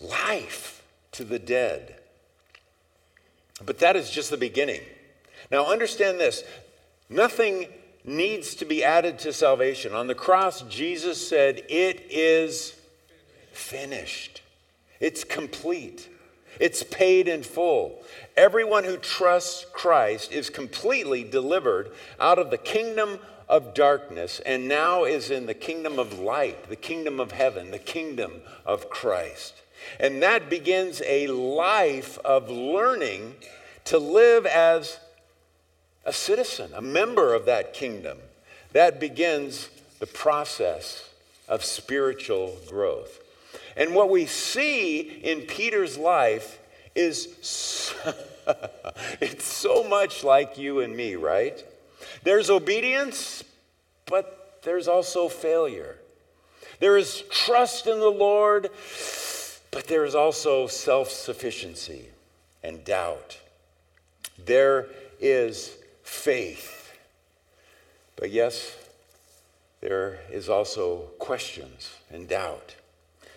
life 0.00 0.84
to 1.12 1.24
the 1.24 1.38
dead. 1.38 1.95
But 3.64 3.78
that 3.78 3.96
is 3.96 4.10
just 4.10 4.30
the 4.30 4.36
beginning. 4.36 4.82
Now, 5.50 5.66
understand 5.66 6.18
this 6.18 6.44
nothing 7.08 7.68
needs 8.04 8.54
to 8.56 8.64
be 8.64 8.84
added 8.84 9.18
to 9.20 9.32
salvation. 9.32 9.92
On 9.92 10.06
the 10.06 10.14
cross, 10.14 10.62
Jesus 10.62 11.26
said, 11.26 11.62
It 11.68 12.06
is 12.10 12.74
finished, 13.52 14.42
it's 15.00 15.24
complete. 15.24 16.08
It's 16.58 16.82
paid 16.82 17.28
in 17.28 17.42
full. 17.42 18.02
Everyone 18.34 18.84
who 18.84 18.96
trusts 18.96 19.66
Christ 19.74 20.32
is 20.32 20.48
completely 20.48 21.22
delivered 21.22 21.90
out 22.18 22.38
of 22.38 22.50
the 22.50 22.56
kingdom 22.56 23.18
of 23.48 23.74
darkness 23.74 24.40
and 24.44 24.66
now 24.66 25.04
is 25.04 25.30
in 25.30 25.46
the 25.46 25.54
kingdom 25.54 25.98
of 25.98 26.18
light, 26.18 26.68
the 26.68 26.76
kingdom 26.76 27.20
of 27.20 27.32
heaven, 27.32 27.70
the 27.70 27.78
kingdom 27.78 28.32
of 28.64 28.90
Christ. 28.90 29.60
And 30.00 30.22
that 30.22 30.50
begins 30.50 31.02
a 31.06 31.26
life 31.28 32.18
of 32.18 32.50
learning 32.50 33.34
to 33.86 33.98
live 33.98 34.46
as 34.46 34.98
a 36.04 36.12
citizen, 36.12 36.70
a 36.74 36.82
member 36.82 37.34
of 37.34 37.46
that 37.46 37.74
kingdom. 37.74 38.18
That 38.72 39.00
begins 39.00 39.68
the 39.98 40.06
process 40.06 41.10
of 41.48 41.64
spiritual 41.64 42.56
growth. 42.68 43.20
And 43.76 43.94
what 43.94 44.10
we 44.10 44.26
see 44.26 45.00
in 45.00 45.42
Peter's 45.42 45.98
life 45.98 46.58
is 46.94 47.36
so, 47.42 48.14
it's 49.20 49.44
so 49.44 49.84
much 49.84 50.24
like 50.24 50.58
you 50.58 50.80
and 50.80 50.96
me, 50.96 51.14
right? 51.14 51.62
There's 52.22 52.50
obedience, 52.50 53.44
but 54.06 54.60
there's 54.62 54.88
also 54.88 55.28
failure. 55.28 55.96
There 56.80 56.96
is 56.96 57.22
trust 57.30 57.86
in 57.86 58.00
the 58.00 58.10
Lord, 58.10 58.70
but 59.76 59.88
there 59.88 60.06
is 60.06 60.14
also 60.14 60.66
self 60.66 61.10
sufficiency 61.10 62.06
and 62.62 62.82
doubt. 62.82 63.36
There 64.42 64.86
is 65.20 65.76
faith. 66.02 66.96
But 68.16 68.30
yes, 68.30 68.74
there 69.82 70.20
is 70.32 70.48
also 70.48 71.10
questions 71.18 71.94
and 72.10 72.26
doubt. 72.26 72.74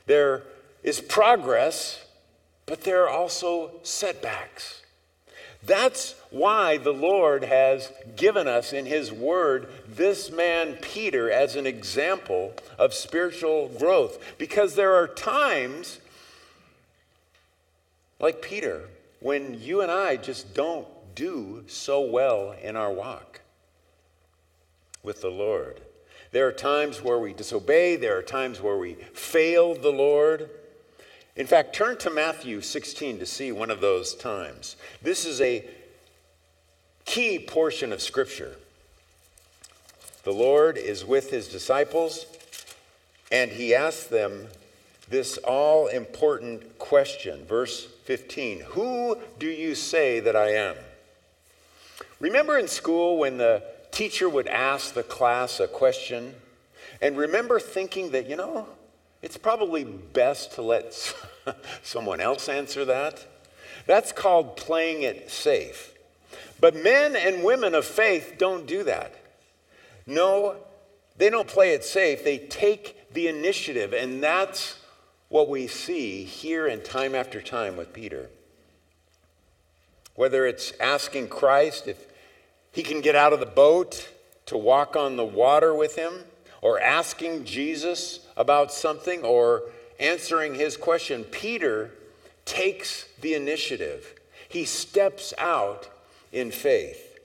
There 0.06 0.44
is 0.82 1.02
progress, 1.02 2.06
but 2.66 2.86
there 2.86 3.04
are 3.04 3.10
also 3.10 3.72
setbacks. 3.84 4.82
That's 5.62 6.16
why 6.30 6.78
the 6.78 6.94
Lord 6.94 7.44
has 7.44 7.92
given 8.16 8.48
us 8.48 8.72
in 8.72 8.86
His 8.86 9.12
Word 9.12 9.68
this 9.90 10.32
man, 10.32 10.78
Peter, 10.80 11.30
as 11.30 11.58
an 11.58 11.68
example 11.68 12.54
of 12.78 12.94
spiritual 12.94 13.68
growth. 13.78 14.38
Because 14.38 14.76
there 14.76 14.96
are 14.96 15.06
times 15.10 16.00
like 18.20 18.42
Peter, 18.42 18.90
when 19.20 19.60
you 19.60 19.82
and 19.82 19.92
I 19.92 20.18
just 20.18 20.54
don't 20.54 20.88
do 21.16 21.64
so 21.68 22.02
well 22.02 22.56
in 22.62 22.76
our 22.76 22.92
walk 22.92 23.42
with 25.04 25.22
the 25.22 25.30
Lord. 25.30 25.82
There 26.32 26.48
are 26.48 26.52
times 26.52 27.02
where 27.02 27.20
we 27.20 27.34
disobey, 27.34 27.96
there 27.96 28.18
are 28.18 28.22
times 28.22 28.62
where 28.62 28.78
we 28.78 28.94
fail 29.14 29.74
the 29.74 29.92
Lord. 29.92 30.50
In 31.36 31.48
fact, 31.48 31.74
turn 31.74 31.98
to 32.00 32.10
Matthew 32.10 32.62
16 32.62 33.20
to 33.20 33.26
see 33.26 33.52
one 33.52 33.72
of 33.72 33.82
those 33.82 34.14
times. 34.14 34.76
This 35.02 35.26
is 35.26 35.42
a 35.42 35.66
key 37.06 37.40
portion 37.40 37.92
of 37.92 38.02
Scripture. 38.02 38.56
The 40.24 40.32
Lord 40.34 40.78
is 40.78 41.06
with 41.06 41.32
his 41.32 41.48
disciples, 41.48 42.26
and 43.32 43.50
he 43.50 43.74
asks 43.74 44.04
them 44.04 44.48
this 45.10 45.38
all 45.38 45.88
important 45.88 46.78
question. 46.78 47.46
Verse 47.46 47.88
15 48.10 48.62
Who 48.70 49.20
do 49.38 49.46
you 49.46 49.76
say 49.76 50.20
that 50.20 50.36
I 50.36 50.54
am? 50.54 50.76
Remember 52.20 52.58
in 52.58 52.68
school 52.68 53.20
when 53.20 53.38
the 53.38 53.62
teacher 53.92 54.28
would 54.28 54.48
ask 54.48 54.96
the 54.96 55.04
class 55.04 55.60
a 55.60 55.68
question? 55.68 56.34
And 57.04 57.16
remember 57.16 57.60
thinking 57.60 58.10
that, 58.14 58.28
you 58.28 58.36
know, 58.36 58.66
it's 59.22 59.38
probably 59.38 59.84
best 59.84 60.54
to 60.54 60.64
let 60.64 60.96
someone 61.84 62.20
else 62.20 62.50
answer 62.50 62.84
that? 62.86 63.28
That's 63.86 64.12
called 64.12 64.58
playing 64.58 65.04
it 65.04 65.30
safe. 65.30 65.94
But 66.60 66.76
men 66.76 67.16
and 67.16 67.44
women 67.44 67.76
of 67.76 67.86
faith 67.86 68.38
don't 68.40 68.66
do 68.66 68.86
that. 68.86 69.14
No, 70.08 70.56
they 71.18 71.30
don't 71.30 71.48
play 71.48 71.74
it 71.76 71.84
safe. 71.84 72.24
They 72.24 72.40
take 72.40 73.14
the 73.14 73.28
initiative, 73.28 73.94
and 73.94 74.24
that's 74.24 74.79
what 75.30 75.48
we 75.48 75.68
see 75.68 76.24
here 76.24 76.68
and 76.68 76.84
time 76.84 77.16
after 77.16 77.42
time 77.42 77.78
with 77.78 77.94
Peter. 77.94 78.30
Whether 80.16 80.46
it's 80.46 80.74
asking 80.80 81.30
Christ 81.30 81.88
if 81.88 82.06
he 82.72 82.84
can 82.84 83.02
get 83.02 83.16
out 83.16 83.32
of 83.32 83.40
the 83.40 83.46
boat 83.46 84.10
to 84.48 84.58
walk 84.58 84.96
on 84.96 85.16
the 85.16 85.26
water 85.26 85.74
with 85.74 85.96
him, 85.96 86.14
or 86.62 86.80
asking 86.80 87.46
Jesus 87.46 88.20
about 88.36 88.74
something, 88.74 89.24
or 89.24 89.64
answering 90.00 90.56
his 90.56 90.76
question, 90.76 91.24
Peter 91.24 91.92
takes 92.44 93.06
the 93.22 93.34
initiative. 93.34 94.16
He 94.50 94.66
steps 94.66 95.34
out 95.38 95.88
in 96.32 96.52
faith. 96.52 97.20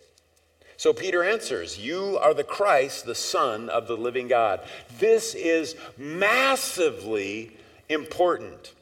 So 0.76 0.92
Peter 0.92 1.24
answers, 1.24 1.78
You 1.78 2.18
are 2.18 2.34
the 2.34 2.44
Christ, 2.44 3.06
the 3.06 3.14
Son 3.14 3.68
of 3.70 3.88
the 3.88 3.96
living 3.96 4.28
God. 4.28 4.60
This 4.98 5.34
is 5.34 5.76
massively 5.96 7.56
important. 7.94 8.74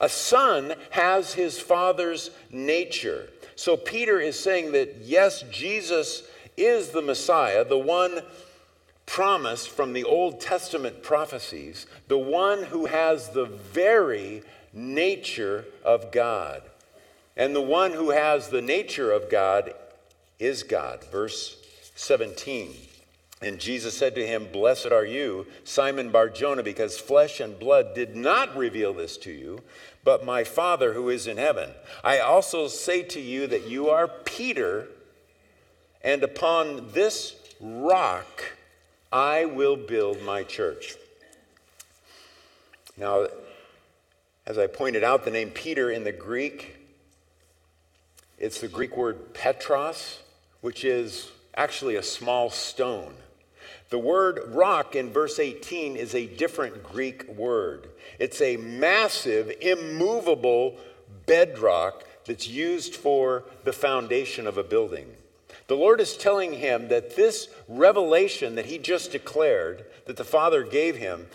A 0.00 0.08
son 0.08 0.74
has 0.90 1.34
his 1.34 1.58
father's 1.60 2.30
nature. 2.50 3.28
So 3.56 3.76
Peter 3.76 4.20
is 4.20 4.38
saying 4.38 4.72
that 4.72 4.98
yes, 5.02 5.42
Jesus 5.50 6.22
is 6.56 6.90
the 6.90 7.02
Messiah, 7.02 7.64
the 7.64 7.76
one 7.76 8.22
promised 9.04 9.70
from 9.70 9.92
the 9.92 10.04
Old 10.04 10.40
Testament 10.40 11.02
prophecies, 11.02 11.86
the 12.06 12.16
one 12.16 12.62
who 12.62 12.86
has 12.86 13.30
the 13.30 13.46
very 13.46 14.42
nature 14.72 15.64
of 15.84 16.12
God. 16.12 16.62
And 17.36 17.54
the 17.54 17.60
one 17.60 17.92
who 17.92 18.10
has 18.10 18.48
the 18.48 18.62
nature 18.62 19.10
of 19.10 19.30
God 19.30 19.74
is 20.38 20.62
God. 20.62 21.04
Verse 21.10 21.56
17. 21.96 22.74
And 23.42 23.58
Jesus 23.58 23.96
said 23.96 24.14
to 24.16 24.26
him, 24.26 24.48
Blessed 24.52 24.92
are 24.92 25.04
you, 25.04 25.46
Simon 25.64 26.10
Barjona, 26.10 26.62
because 26.62 26.98
flesh 26.98 27.40
and 27.40 27.58
blood 27.58 27.94
did 27.94 28.14
not 28.14 28.54
reveal 28.54 28.92
this 28.92 29.16
to 29.18 29.32
you, 29.32 29.60
but 30.04 30.26
my 30.26 30.44
Father 30.44 30.92
who 30.92 31.08
is 31.08 31.26
in 31.26 31.38
heaven. 31.38 31.70
I 32.04 32.18
also 32.18 32.68
say 32.68 33.02
to 33.04 33.20
you 33.20 33.46
that 33.46 33.66
you 33.66 33.88
are 33.88 34.08
Peter, 34.08 34.88
and 36.02 36.22
upon 36.22 36.90
this 36.92 37.34
rock 37.60 38.44
I 39.10 39.46
will 39.46 39.76
build 39.76 40.22
my 40.22 40.42
church. 40.42 40.96
Now, 42.98 43.26
as 44.46 44.58
I 44.58 44.66
pointed 44.66 45.02
out, 45.02 45.24
the 45.24 45.30
name 45.30 45.48
Peter 45.50 45.90
in 45.90 46.04
the 46.04 46.12
Greek, 46.12 46.76
it's 48.38 48.60
the 48.60 48.68
Greek 48.68 48.98
word 48.98 49.32
Petros, 49.32 50.18
which 50.60 50.84
is 50.84 51.30
actually 51.54 51.96
a 51.96 52.02
small 52.02 52.50
stone. 52.50 53.14
The 53.90 53.98
word 53.98 54.40
rock 54.48 54.94
in 54.94 55.10
verse 55.10 55.38
18 55.38 55.96
is 55.96 56.14
a 56.14 56.26
different 56.26 56.82
Greek 56.82 57.28
word. 57.28 57.88
It's 58.18 58.40
a 58.40 58.56
massive, 58.56 59.52
immovable 59.60 60.76
bedrock 61.26 62.04
that's 62.24 62.48
used 62.48 62.94
for 62.94 63.44
the 63.64 63.72
foundation 63.72 64.46
of 64.46 64.58
a 64.58 64.62
building. 64.62 65.06
The 65.66 65.76
Lord 65.76 66.00
is 66.00 66.16
telling 66.16 66.52
him 66.52 66.88
that 66.88 67.16
this 67.16 67.48
revelation 67.68 68.54
that 68.54 68.66
he 68.66 68.78
just 68.78 69.12
declared, 69.12 69.84
that 70.06 70.16
the 70.16 70.24
Father 70.24 70.62
gave 70.62 70.96
him, 70.96 71.26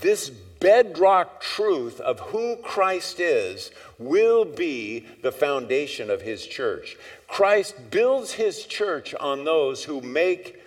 this 0.00 0.30
bedrock 0.30 1.40
truth 1.40 2.00
of 2.00 2.20
who 2.20 2.56
Christ 2.56 3.20
is 3.20 3.70
will 3.98 4.44
be 4.44 5.06
the 5.22 5.32
foundation 5.32 6.10
of 6.10 6.22
his 6.22 6.46
church. 6.46 6.96
Christ 7.28 7.90
builds 7.90 8.32
his 8.32 8.64
church 8.64 9.14
on 9.14 9.44
those 9.44 9.84
who 9.84 10.00
make, 10.00 10.60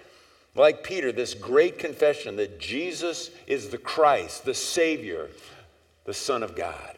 like 0.56 0.84
Peter, 0.84 1.12
this 1.12 1.34
great 1.34 1.80
confession 1.80 2.36
that 2.38 2.60
Jesus 2.60 3.32
is 3.48 3.70
the 3.70 3.78
Christ, 3.78 4.46
the 4.46 4.54
Savior, 4.54 5.30
the 6.06 6.14
Son 6.14 6.44
of 6.44 6.56
God. 6.56 6.98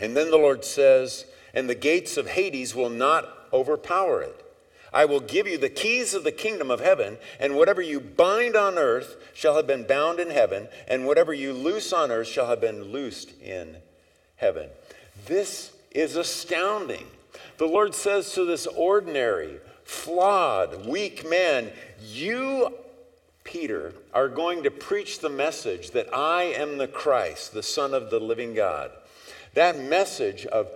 And 0.00 0.16
then 0.16 0.30
the 0.30 0.36
Lord 0.36 0.64
says, 0.64 1.24
and 1.54 1.68
the 1.68 1.74
gates 1.74 2.16
of 2.16 2.26
Hades 2.26 2.74
will 2.74 2.90
not 2.90 3.28
overpower 3.52 4.22
it. 4.22 4.40
I 4.92 5.06
will 5.06 5.20
give 5.20 5.48
you 5.48 5.58
the 5.58 5.68
keys 5.68 6.14
of 6.14 6.22
the 6.22 6.32
kingdom 6.32 6.70
of 6.70 6.80
heaven, 6.80 7.18
and 7.40 7.56
whatever 7.56 7.82
you 7.82 7.98
bind 7.98 8.54
on 8.54 8.78
earth 8.78 9.16
shall 9.34 9.56
have 9.56 9.66
been 9.66 9.84
bound 9.84 10.20
in 10.20 10.30
heaven, 10.30 10.68
and 10.86 11.04
whatever 11.04 11.34
you 11.34 11.52
loose 11.52 11.92
on 11.92 12.12
earth 12.12 12.28
shall 12.28 12.46
have 12.46 12.60
been 12.60 12.92
loosed 12.92 13.32
in 13.40 13.76
heaven. 14.36 14.68
This 15.26 15.72
is 15.90 16.14
astounding. 16.14 17.06
The 17.58 17.66
Lord 17.66 17.94
says 17.94 18.32
to 18.34 18.44
this 18.44 18.66
ordinary, 18.66 19.58
flawed, 19.84 20.86
weak 20.86 21.28
man, 21.28 21.70
You, 22.02 22.74
Peter, 23.44 23.92
are 24.12 24.28
going 24.28 24.62
to 24.62 24.70
preach 24.70 25.20
the 25.20 25.28
message 25.28 25.90
that 25.92 26.14
I 26.14 26.44
am 26.44 26.78
the 26.78 26.88
Christ, 26.88 27.52
the 27.52 27.62
Son 27.62 27.94
of 27.94 28.10
the 28.10 28.20
living 28.20 28.54
God. 28.54 28.90
That 29.54 29.78
message 29.78 30.46
of 30.46 30.68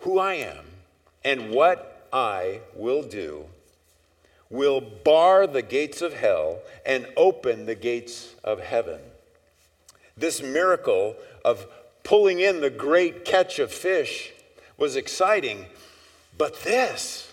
who 0.00 0.18
I 0.18 0.34
am 0.34 0.64
and 1.24 1.50
what 1.50 2.08
I 2.12 2.60
will 2.74 3.02
do 3.02 3.44
will 4.48 4.80
bar 4.80 5.46
the 5.46 5.62
gates 5.62 6.02
of 6.02 6.12
hell 6.12 6.58
and 6.84 7.06
open 7.16 7.66
the 7.66 7.74
gates 7.74 8.34
of 8.42 8.60
heaven. 8.60 9.00
This 10.16 10.42
miracle 10.42 11.14
of 11.44 11.66
pulling 12.02 12.40
in 12.40 12.60
the 12.60 12.70
great 12.70 13.24
catch 13.24 13.58
of 13.60 13.70
fish 13.70 14.32
was 14.76 14.96
exciting, 14.96 15.66
but 16.36 16.62
this, 16.62 17.29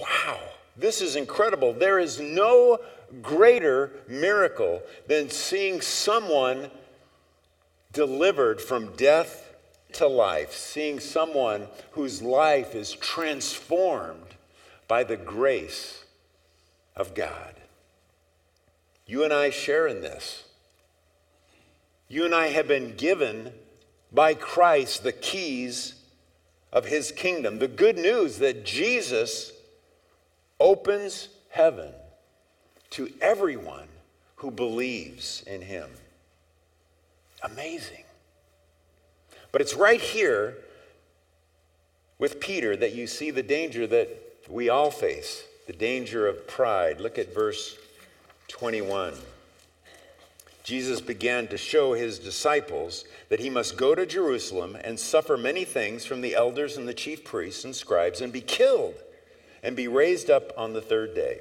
wow, 0.00 0.38
this 0.76 1.00
is 1.00 1.16
incredible. 1.16 1.72
There 1.72 1.98
is 1.98 2.20
no 2.20 2.78
greater 3.22 3.92
miracle 4.06 4.82
than 5.06 5.30
seeing 5.30 5.80
someone 5.80 6.70
delivered 7.92 8.60
from 8.60 8.94
death 8.96 9.54
to 9.94 10.06
life, 10.06 10.52
seeing 10.52 11.00
someone 11.00 11.66
whose 11.92 12.22
life 12.22 12.74
is 12.74 12.92
transformed 12.92 14.36
by 14.86 15.04
the 15.04 15.16
grace 15.16 16.04
of 16.94 17.14
God. 17.14 17.54
You 19.06 19.24
and 19.24 19.32
I 19.32 19.50
share 19.50 19.86
in 19.86 20.02
this. 20.02 20.44
You 22.08 22.24
and 22.24 22.34
I 22.34 22.48
have 22.48 22.68
been 22.68 22.94
given 22.96 23.52
by 24.12 24.34
Christ 24.34 25.02
the 25.02 25.12
keys 25.12 25.94
of 26.72 26.86
his 26.86 27.12
kingdom. 27.12 27.58
The 27.58 27.68
good 27.68 27.96
news 27.96 28.38
that 28.38 28.64
Jesus 28.64 29.52
opens 30.60 31.28
heaven 31.50 31.92
to 32.90 33.10
everyone 33.20 33.88
who 34.36 34.50
believes 34.50 35.42
in 35.46 35.62
him. 35.62 35.90
Amazing. 37.42 38.04
But 39.52 39.60
it's 39.60 39.74
right 39.74 40.00
here 40.00 40.56
with 42.18 42.40
Peter 42.40 42.76
that 42.76 42.94
you 42.94 43.06
see 43.06 43.30
the 43.30 43.42
danger 43.42 43.86
that 43.86 44.08
we 44.48 44.68
all 44.68 44.90
face 44.90 45.44
the 45.66 45.72
danger 45.74 46.26
of 46.26 46.48
pride. 46.48 46.98
Look 46.98 47.18
at 47.18 47.34
verse 47.34 47.76
21. 48.48 49.12
Jesus 50.64 51.00
began 51.00 51.46
to 51.48 51.58
show 51.58 51.92
his 51.92 52.18
disciples 52.18 53.04
that 53.28 53.40
he 53.40 53.50
must 53.50 53.76
go 53.76 53.94
to 53.94 54.06
Jerusalem 54.06 54.78
and 54.82 54.98
suffer 54.98 55.36
many 55.36 55.64
things 55.64 56.06
from 56.06 56.22
the 56.22 56.34
elders 56.34 56.78
and 56.78 56.88
the 56.88 56.94
chief 56.94 57.22
priests 57.22 57.64
and 57.64 57.76
scribes 57.76 58.22
and 58.22 58.32
be 58.32 58.40
killed 58.40 58.94
and 59.62 59.76
be 59.76 59.88
raised 59.88 60.30
up 60.30 60.52
on 60.56 60.72
the 60.72 60.80
third 60.80 61.14
day. 61.14 61.40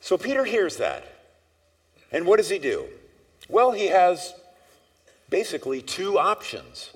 So 0.00 0.18
Peter 0.18 0.44
hears 0.44 0.76
that. 0.78 1.06
And 2.10 2.26
what 2.26 2.36
does 2.36 2.50
he 2.50 2.58
do? 2.58 2.86
Well, 3.48 3.72
he 3.72 3.86
has 3.86 4.34
basically 5.30 5.80
two 5.80 6.18
options. 6.18 6.92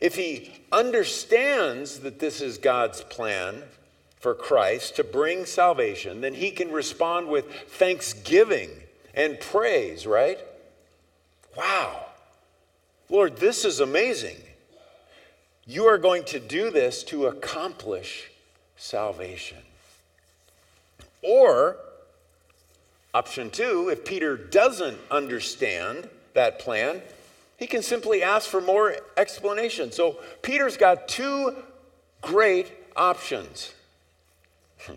If 0.00 0.14
he 0.16 0.52
understands 0.72 2.00
that 2.00 2.18
this 2.18 2.40
is 2.40 2.58
God's 2.58 3.02
plan 3.02 3.62
for 4.18 4.34
Christ 4.34 4.96
to 4.96 5.04
bring 5.04 5.44
salvation, 5.44 6.20
then 6.20 6.34
he 6.34 6.50
can 6.50 6.72
respond 6.72 7.28
with 7.28 7.52
thanksgiving 7.52 8.70
and 9.14 9.38
praise, 9.40 10.06
right? 10.06 10.38
Wow. 11.56 12.06
Lord, 13.08 13.36
this 13.36 13.64
is 13.64 13.80
amazing. 13.80 14.36
You 15.66 15.86
are 15.86 15.98
going 15.98 16.24
to 16.24 16.40
do 16.40 16.70
this 16.70 17.02
to 17.04 17.26
accomplish 17.26 18.29
salvation. 18.80 19.58
Or, 21.22 21.76
option 23.12 23.50
two, 23.50 23.90
if 23.90 24.04
Peter 24.04 24.36
doesn't 24.36 24.98
understand 25.10 26.08
that 26.34 26.58
plan, 26.58 27.02
he 27.58 27.66
can 27.66 27.82
simply 27.82 28.22
ask 28.22 28.48
for 28.48 28.60
more 28.60 28.96
explanation. 29.16 29.92
So 29.92 30.18
Peter's 30.42 30.78
got 30.78 31.08
two 31.08 31.54
great 32.22 32.72
options. 32.96 33.72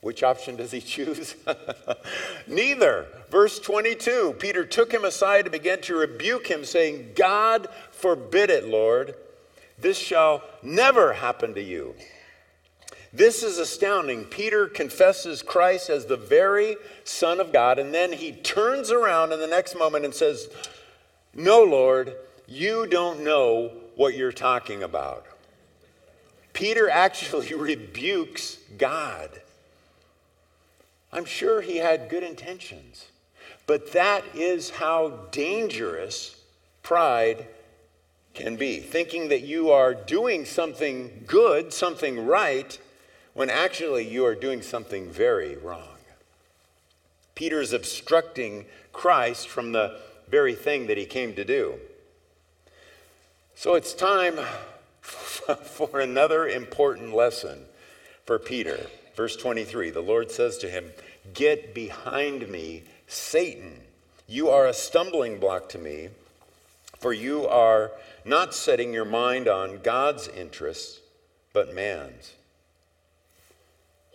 Which 0.00 0.22
option 0.22 0.54
does 0.54 0.70
he 0.70 0.80
choose? 0.80 1.34
Neither. 2.46 3.06
Verse 3.28 3.58
22 3.58 4.36
Peter 4.38 4.64
took 4.64 4.92
him 4.92 5.04
aside 5.04 5.46
and 5.46 5.52
began 5.52 5.80
to 5.82 5.96
rebuke 5.96 6.46
him, 6.46 6.64
saying, 6.64 7.10
God 7.16 7.66
forbid 7.90 8.50
it, 8.50 8.68
Lord. 8.68 9.16
This 9.78 9.98
shall 9.98 10.42
never 10.62 11.12
happen 11.12 11.54
to 11.54 11.62
you. 11.62 11.94
This 13.12 13.42
is 13.42 13.58
astounding. 13.58 14.24
Peter 14.24 14.66
confesses 14.66 15.42
Christ 15.42 15.90
as 15.90 16.06
the 16.06 16.16
very 16.16 16.76
Son 17.04 17.40
of 17.40 17.52
God, 17.52 17.78
and 17.78 17.94
then 17.94 18.12
he 18.12 18.32
turns 18.32 18.90
around 18.90 19.32
in 19.32 19.40
the 19.40 19.46
next 19.46 19.76
moment 19.76 20.04
and 20.04 20.14
says, 20.14 20.48
no, 21.34 21.62
Lord, 21.62 22.14
you 22.46 22.86
don't 22.86 23.20
know 23.20 23.70
what 23.94 24.14
you're 24.14 24.32
talking 24.32 24.82
about. 24.82 25.26
Peter 26.52 26.88
actually 26.90 27.54
rebukes 27.54 28.58
God. 28.78 29.30
I'm 31.12 31.24
sure 31.24 31.60
he 31.60 31.76
had 31.76 32.08
good 32.08 32.22
intentions, 32.22 33.06
but 33.66 33.92
that 33.92 34.24
is 34.34 34.70
how 34.70 35.26
dangerous 35.30 36.36
pride 36.82 37.46
can 38.34 38.56
be. 38.56 38.80
Thinking 38.80 39.28
that 39.28 39.42
you 39.42 39.70
are 39.70 39.94
doing 39.94 40.44
something 40.44 41.24
good, 41.26 41.72
something 41.72 42.26
right, 42.26 42.78
when 43.36 43.50
actually 43.50 44.08
you 44.08 44.24
are 44.24 44.34
doing 44.34 44.62
something 44.62 45.10
very 45.10 45.58
wrong. 45.58 45.98
Peter's 47.34 47.74
obstructing 47.74 48.64
Christ 48.94 49.46
from 49.46 49.72
the 49.72 50.00
very 50.26 50.54
thing 50.54 50.86
that 50.86 50.96
he 50.96 51.04
came 51.04 51.34
to 51.34 51.44
do. 51.44 51.74
So 53.54 53.74
it's 53.74 53.92
time 53.92 54.38
for 55.02 56.00
another 56.00 56.48
important 56.48 57.14
lesson 57.14 57.58
for 58.24 58.38
Peter. 58.38 58.86
Verse 59.14 59.36
23 59.36 59.90
the 59.90 60.00
Lord 60.00 60.30
says 60.30 60.56
to 60.58 60.70
him, 60.70 60.90
Get 61.34 61.74
behind 61.74 62.48
me, 62.48 62.84
Satan. 63.06 63.82
You 64.26 64.48
are 64.48 64.66
a 64.66 64.72
stumbling 64.72 65.38
block 65.38 65.68
to 65.70 65.78
me, 65.78 66.08
for 67.00 67.12
you 67.12 67.46
are 67.46 67.92
not 68.24 68.54
setting 68.54 68.94
your 68.94 69.04
mind 69.04 69.46
on 69.46 69.80
God's 69.82 70.26
interests, 70.26 71.00
but 71.52 71.74
man's. 71.74 72.35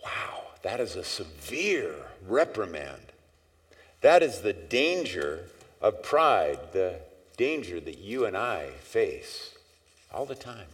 Wow, 0.02 0.42
that 0.62 0.80
is 0.80 0.96
a 0.96 1.04
severe 1.04 1.94
reprimand. 2.26 3.12
That 4.00 4.22
is 4.22 4.40
the 4.40 4.52
danger 4.52 5.44
of 5.80 6.02
pride, 6.02 6.58
the 6.72 7.00
danger 7.36 7.80
that 7.80 7.98
you 7.98 8.24
and 8.24 8.36
I 8.36 8.70
face 8.80 9.54
all 10.12 10.26
the 10.26 10.34
time. 10.34 10.66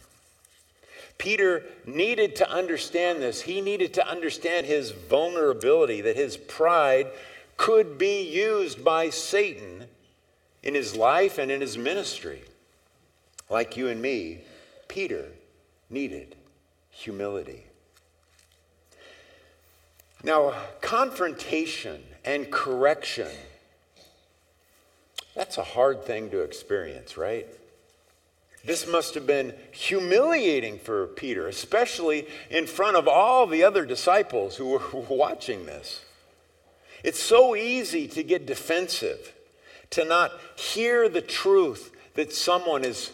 Peter 1.17 1.63
needed 1.85 2.35
to 2.37 2.49
understand 2.49 3.21
this. 3.21 3.41
He 3.41 3.61
needed 3.61 3.93
to 3.95 4.07
understand 4.07 4.65
his 4.65 4.91
vulnerability, 4.91 6.01
that 6.01 6.15
his 6.15 6.37
pride 6.37 7.07
could 7.57 7.97
be 7.97 8.21
used 8.21 8.83
by 8.83 9.09
Satan 9.09 9.85
in 10.63 10.73
his 10.73 10.95
life 10.95 11.37
and 11.37 11.51
in 11.51 11.59
his 11.61 11.77
ministry. 11.77 12.41
Like 13.49 13.75
you 13.75 13.89
and 13.89 14.01
me, 14.01 14.39
Peter 14.87 15.25
needed 15.89 16.35
humility. 16.89 17.65
Now, 20.23 20.53
confrontation 20.81 22.03
and 22.25 22.51
correction, 22.51 23.29
that's 25.35 25.57
a 25.57 25.63
hard 25.63 26.03
thing 26.03 26.29
to 26.31 26.41
experience, 26.41 27.17
right? 27.17 27.47
This 28.65 28.85
must 28.87 29.13
have 29.13 29.25
been 29.25 29.53
humiliating 29.71 30.79
for 30.79 31.07
Peter, 31.07 31.47
especially 31.47 32.27
in 32.49 32.67
front 32.67 32.97
of 32.97 33.07
all 33.07 33.47
the 33.47 33.63
other 33.63 33.85
disciples 33.85 34.57
who 34.57 34.67
were 34.67 34.81
watching 35.09 35.65
this. 35.65 36.03
It's 37.03 37.21
so 37.21 37.55
easy 37.55 38.07
to 38.09 38.23
get 38.23 38.45
defensive, 38.45 39.33
to 39.91 40.03
not 40.03 40.31
hear 40.55 41.07
the 41.07 41.21
truth 41.21 41.95
that 42.15 42.33
someone 42.33 42.83
is 42.83 43.11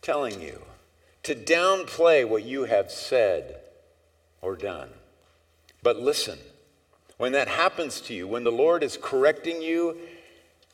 telling 0.00 0.40
you, 0.40 0.62
to 1.24 1.34
downplay 1.34 2.26
what 2.26 2.44
you 2.44 2.64
have 2.64 2.90
said 2.90 3.60
or 4.40 4.56
done. 4.56 4.88
But 5.82 6.00
listen, 6.00 6.38
when 7.16 7.32
that 7.32 7.48
happens 7.48 8.00
to 8.02 8.14
you, 8.14 8.26
when 8.26 8.44
the 8.44 8.52
Lord 8.52 8.82
is 8.82 8.98
correcting 9.00 9.62
you 9.62 9.96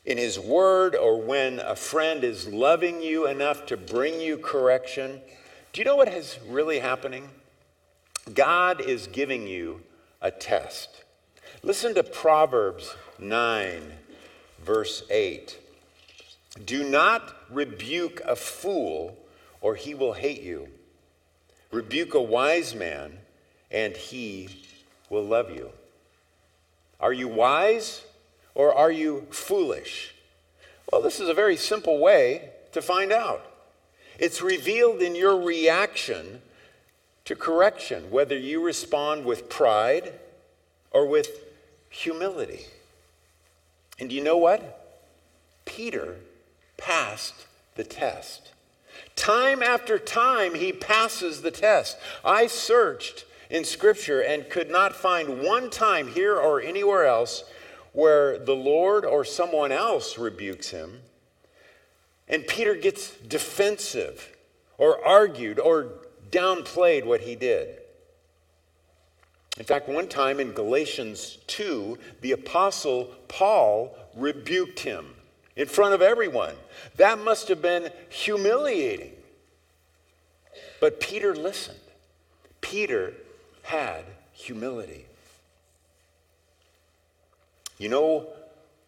in 0.05 0.17
His 0.17 0.39
Word, 0.39 0.95
or 0.95 1.21
when 1.21 1.59
a 1.59 1.75
friend 1.75 2.23
is 2.23 2.47
loving 2.47 3.01
you 3.01 3.27
enough 3.27 3.65
to 3.67 3.77
bring 3.77 4.21
you 4.21 4.37
correction, 4.37 5.21
do 5.73 5.81
you 5.81 5.85
know 5.85 5.95
what 5.95 6.07
is 6.07 6.39
really 6.47 6.79
happening? 6.79 7.29
God 8.33 8.81
is 8.81 9.07
giving 9.07 9.47
you 9.47 9.81
a 10.21 10.31
test. 10.31 11.03
Listen 11.63 11.93
to 11.95 12.03
Proverbs 12.03 12.95
9, 13.19 13.81
verse 14.63 15.03
8. 15.09 15.57
Do 16.63 16.87
not 16.87 17.35
rebuke 17.49 18.21
a 18.25 18.35
fool, 18.35 19.17
or 19.61 19.75
he 19.75 19.93
will 19.93 20.13
hate 20.13 20.41
you. 20.41 20.69
Rebuke 21.71 22.13
a 22.13 22.21
wise 22.21 22.73
man, 22.73 23.17
and 23.71 23.95
he 23.97 24.49
will 25.09 25.23
love 25.23 25.49
you. 25.49 25.71
Are 26.99 27.13
you 27.13 27.27
wise, 27.27 28.03
or 28.53 28.73
are 28.73 28.91
you 28.91 29.27
foolish? 29.29 30.15
Well, 30.91 31.01
this 31.01 31.19
is 31.19 31.29
a 31.29 31.33
very 31.33 31.57
simple 31.57 31.99
way 31.99 32.49
to 32.71 32.81
find 32.81 33.11
out. 33.11 33.45
It's 34.17 34.41
revealed 34.41 35.01
in 35.01 35.15
your 35.15 35.39
reaction 35.41 36.41
to 37.25 37.35
correction, 37.35 38.11
whether 38.11 38.37
you 38.37 38.63
respond 38.63 39.25
with 39.25 39.49
pride 39.49 40.13
or 40.91 41.05
with 41.05 41.43
humility. 41.89 42.67
And 43.99 44.11
you 44.11 44.23
know 44.23 44.37
what? 44.37 45.03
Peter 45.65 46.15
passed 46.77 47.45
the 47.75 47.83
test. 47.83 48.51
Time 49.15 49.63
after 49.63 49.97
time, 49.97 50.55
he 50.55 50.71
passes 50.71 51.41
the 51.41 51.51
test. 51.51 51.97
I 52.23 52.47
searched 52.47 53.24
in 53.49 53.63
Scripture 53.63 54.21
and 54.21 54.49
could 54.49 54.69
not 54.69 54.95
find 54.95 55.41
one 55.41 55.69
time 55.69 56.07
here 56.07 56.35
or 56.35 56.61
anywhere 56.61 57.05
else 57.05 57.43
where 57.93 58.37
the 58.37 58.55
Lord 58.55 59.05
or 59.05 59.23
someone 59.23 59.71
else 59.71 60.17
rebukes 60.17 60.69
him. 60.69 60.99
And 62.27 62.45
Peter 62.47 62.75
gets 62.75 63.11
defensive 63.11 64.35
or 64.77 65.05
argued 65.05 65.59
or 65.59 65.93
downplayed 66.31 67.05
what 67.05 67.21
he 67.21 67.35
did. 67.35 67.79
In 69.57 69.63
fact, 69.63 69.87
one 69.87 70.07
time 70.09 70.39
in 70.39 70.51
Galatians 70.51 71.37
2, 71.47 71.97
the 72.21 72.33
apostle 72.33 73.05
Paul 73.29 73.97
rebuked 74.15 74.79
him 74.79 75.05
in 75.55 75.67
front 75.67 75.93
of 75.93 76.01
everyone. 76.01 76.55
That 76.97 77.19
must 77.19 77.47
have 77.47 77.61
been 77.61 77.89
humiliating. 78.09 79.13
But 80.81 80.99
Peter 80.99 81.33
listened. 81.33 81.79
Peter 82.59 83.13
had 83.65 84.05
humility. 84.31 85.05
You 87.77 87.89
know 87.89 88.27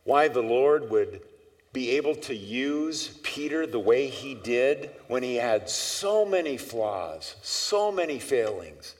why 0.04 0.28
the 0.28 0.42
Lord 0.42 0.90
would 0.92 1.22
be 1.74 1.92
able 1.92 2.16
to 2.16 2.36
use 2.36 3.10
Peter 3.24 3.68
the 3.68 3.80
way 3.80 4.08
he 4.08 4.36
did 4.36 4.92
when 5.08 5.24
he 5.24 5.36
had 5.36 5.70
so 5.70 6.26
many 6.26 6.58
flaws, 6.58 7.36
so 7.42 7.92
many 7.92 8.20
failings? 8.20 8.96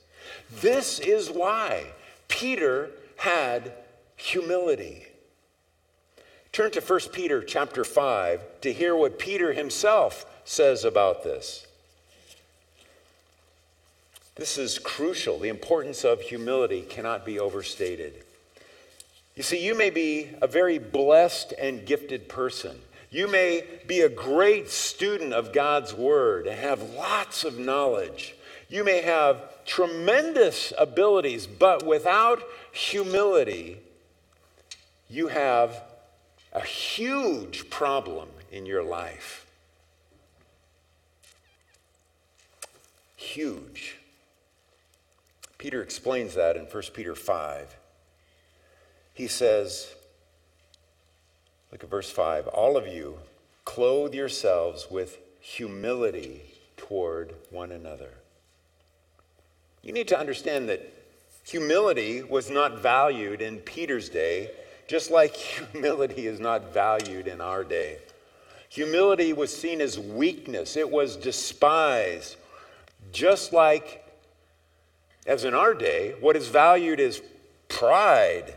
This 0.62 1.00
is 1.00 1.30
why 1.30 1.86
Peter 2.28 2.90
had 3.16 3.72
humility. 4.16 5.06
Turn 6.52 6.72
to 6.72 6.82
1 6.82 7.00
Peter 7.14 7.44
chapter 7.44 7.84
5 7.84 8.62
to 8.62 8.74
hear 8.74 8.96
what 8.96 9.20
Peter 9.20 9.54
himself 9.54 10.26
says 10.44 10.84
about 10.84 11.24
this. 11.24 11.67
This 14.38 14.60
is 14.60 14.78
crucial. 14.78 15.40
The 15.40 15.50
importance 15.50 16.04
of 16.04 16.22
humility 16.22 16.82
cannot 16.82 17.26
be 17.26 17.40
overstated. 17.40 18.24
You 19.36 19.44
see, 19.44 19.66
you 19.66 19.76
may 19.76 19.90
be 19.90 20.30
a 20.42 20.48
very 20.48 20.78
blessed 20.78 21.54
and 21.60 21.86
gifted 21.86 22.30
person. 22.30 22.80
You 23.10 23.28
may 23.28 23.64
be 23.88 24.02
a 24.02 24.10
great 24.10 24.70
student 24.70 25.34
of 25.34 25.54
God's 25.54 25.94
Word 25.94 26.46
and 26.46 26.60
have 26.60 26.82
lots 26.94 27.44
of 27.44 27.58
knowledge. 27.58 28.36
You 28.70 28.84
may 28.84 29.02
have 29.02 29.66
tremendous 29.66 30.72
abilities, 30.78 31.48
but 31.48 31.86
without 31.86 32.44
humility, 32.72 33.78
you 35.10 35.30
have 35.30 35.82
a 36.54 36.62
huge 36.62 37.70
problem 37.70 38.30
in 38.52 38.66
your 38.66 38.84
life. 38.84 39.46
Huge. 43.16 43.97
Peter 45.58 45.82
explains 45.82 46.36
that 46.36 46.56
in 46.56 46.64
1 46.64 46.84
Peter 46.94 47.16
5. 47.16 47.76
He 49.14 49.28
says, 49.28 49.94
look 51.72 51.84
at 51.84 51.90
verse 51.90 52.12
5 52.12 52.48
all 52.48 52.78
of 52.78 52.88
you 52.88 53.18
clothe 53.66 54.14
yourselves 54.14 54.88
with 54.90 55.18
humility 55.42 56.42
toward 56.78 57.34
one 57.50 57.72
another. 57.72 58.12
You 59.82 59.92
need 59.92 60.08
to 60.08 60.18
understand 60.18 60.70
that 60.70 60.94
humility 61.44 62.24
was 62.24 62.50
not 62.50 62.80
valued 62.80 63.42
in 63.42 63.58
Peter's 63.58 64.08
day, 64.08 64.52
just 64.88 65.12
like 65.12 65.36
humility 65.72 66.28
is 66.28 66.40
not 66.40 66.74
valued 66.74 67.28
in 67.28 67.42
our 67.42 67.64
day. 67.64 67.98
Humility 68.70 69.34
was 69.34 69.56
seen 69.56 69.82
as 69.82 70.00
weakness, 70.00 70.78
it 70.78 70.90
was 70.90 71.18
despised, 71.18 72.38
just 73.12 73.52
like, 73.52 74.07
as 75.28 75.44
in 75.44 75.54
our 75.54 75.74
day, 75.74 76.16
what 76.22 76.38
is 76.38 76.48
valued 76.48 77.00
is 77.02 77.22
pride, 77.68 78.56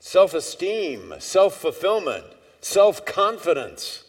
self 0.00 0.32
esteem, 0.32 1.12
self 1.18 1.60
fulfillment, 1.60 2.24
self 2.60 3.04
confidence, 3.04 4.04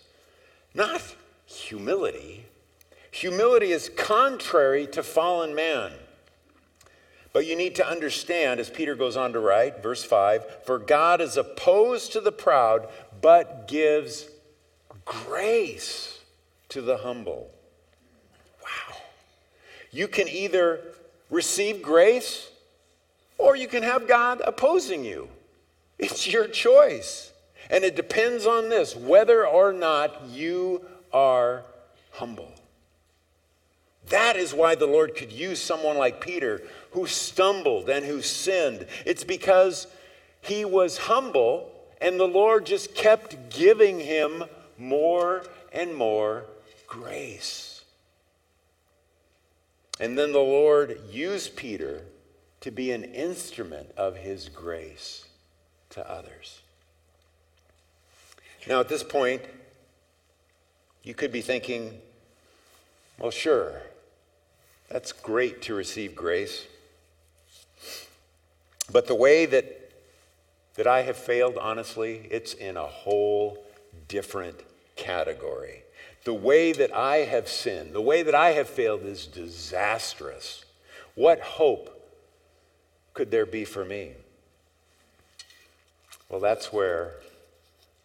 not 0.74 1.16
humility. 1.46 2.46
Humility 3.12 3.72
is 3.72 3.90
contrary 3.90 4.88
to 4.88 5.04
fallen 5.04 5.54
man. 5.54 5.92
But 7.34 7.46
you 7.46 7.56
need 7.56 7.76
to 7.76 7.88
understand, 7.88 8.60
as 8.60 8.70
Peter 8.70 8.96
goes 8.96 9.18
on 9.18 9.34
to 9.34 9.40
write, 9.40 9.84
verse 9.84 10.04
5 10.04 10.66
For 10.66 10.80
God 10.80 11.20
is 11.20 11.36
opposed 11.36 12.14
to 12.14 12.22
the 12.22 12.32
proud, 12.32 12.88
but 13.22 13.68
gives 13.68 14.30
grace 15.04 16.20
to 16.70 16.82
the 16.82 16.98
humble. 16.98 17.52
Wow. 18.64 18.98
You 19.92 20.08
can 20.08 20.28
either 20.28 20.82
receive 21.30 21.82
grace 21.82 22.50
or 23.38 23.56
you 23.56 23.68
can 23.68 23.84
have 23.84 24.08
God 24.08 24.42
opposing 24.46 25.04
you. 25.04 25.30
It's 26.00 26.28
your 26.28 26.48
choice. 26.48 27.32
And 27.70 27.84
it 27.84 27.96
depends 27.96 28.46
on 28.46 28.70
this 28.70 28.96
whether 28.96 29.46
or 29.46 29.74
not 29.74 30.26
you 30.30 30.86
are 31.12 31.64
humble. 32.12 32.52
That 34.10 34.38
is 34.38 34.54
why 34.54 34.76
the 34.76 34.88
Lord 34.88 35.16
could 35.16 35.32
use 35.32 35.62
someone 35.62 35.98
like 35.98 36.22
Peter 36.22 36.62
who 36.92 37.08
stumbled 37.08 37.90
and 37.90 38.06
who 38.06 38.22
sinned. 38.22 38.88
It's 39.06 39.26
because 39.26 39.88
he 40.42 40.64
was 40.64 40.98
humble 40.98 41.72
and 42.00 42.20
the 42.20 42.28
Lord 42.28 42.66
just 42.66 42.96
kept 42.96 43.50
giving 43.50 44.00
him 44.00 44.44
more 44.78 45.44
and 45.74 45.94
more 45.94 46.46
grace. 46.88 47.67
And 50.00 50.18
then 50.18 50.32
the 50.32 50.40
Lord 50.40 51.00
used 51.10 51.56
Peter 51.56 52.02
to 52.62 52.72
be 52.72 52.92
an 52.92 53.04
instrument 53.04 53.92
of 53.98 54.16
his 54.16 54.50
grace 54.50 55.26
to 55.92 56.10
others. 56.10 56.62
Now, 58.68 58.80
at 58.80 58.90
this 58.90 59.04
point, 59.04 59.42
you 61.04 61.14
could 61.14 61.32
be 61.32 61.42
thinking, 61.42 62.02
well, 63.18 63.32
sure, 63.32 63.82
That's 64.90 65.12
great 65.12 65.64
to 65.64 65.74
receive 65.74 66.16
grace. 66.16 66.66
But 68.92 69.08
the 69.08 69.16
way 69.16 69.46
that, 69.46 69.92
that 70.76 70.88
I 70.88 71.02
have 71.02 71.18
failed, 71.18 71.58
honestly, 71.58 72.28
it's 72.32 72.54
in 72.54 72.78
a 72.78 72.86
whole 72.86 73.66
different 74.08 74.58
category. 74.96 75.84
The 76.28 76.34
way 76.34 76.74
that 76.74 76.94
I 76.94 77.20
have 77.20 77.48
sinned, 77.48 77.94
the 77.94 78.02
way 78.02 78.22
that 78.22 78.36
I 78.36 78.52
have 78.52 78.68
failed 78.68 79.04
is 79.04 79.28
disastrous. 79.28 80.66
What 81.16 81.40
hope 81.40 81.90
could 83.14 83.32
there 83.32 83.46
be 83.46 83.64
for 83.64 83.86
me? 83.86 84.12
Well, 86.28 86.42
that's 86.42 86.74
where, 86.74 87.14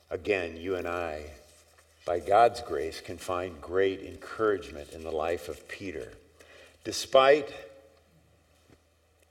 again, 0.08 0.56
you 0.56 0.76
and 0.76 0.86
I, 0.86 1.24
by 2.06 2.20
God's 2.20 2.60
grace, 2.60 3.00
can 3.00 3.18
find 3.18 3.60
great 3.60 4.04
encouragement 4.04 4.92
in 4.92 5.02
the 5.02 5.10
life 5.10 5.48
of 5.48 5.66
Peter. 5.66 6.12
Despite 6.84 7.52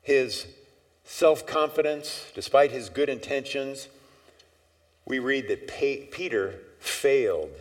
his 0.01 0.47
self 1.05 1.47
confidence, 1.47 2.29
despite 2.35 2.71
his 2.71 2.89
good 2.89 3.07
intentions, 3.07 3.87
we 5.05 5.19
read 5.19 5.47
that 5.47 5.69
Peter 5.69 6.59
failed 6.81 7.51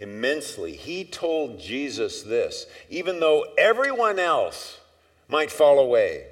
immensely. 0.00 0.72
He 0.72 1.04
told 1.04 1.60
Jesus 1.60 2.22
this 2.22 2.66
even 2.90 3.20
though 3.20 3.46
everyone 3.56 4.18
else 4.18 4.78
might 5.28 5.50
fall 5.50 5.78
away, 5.78 6.26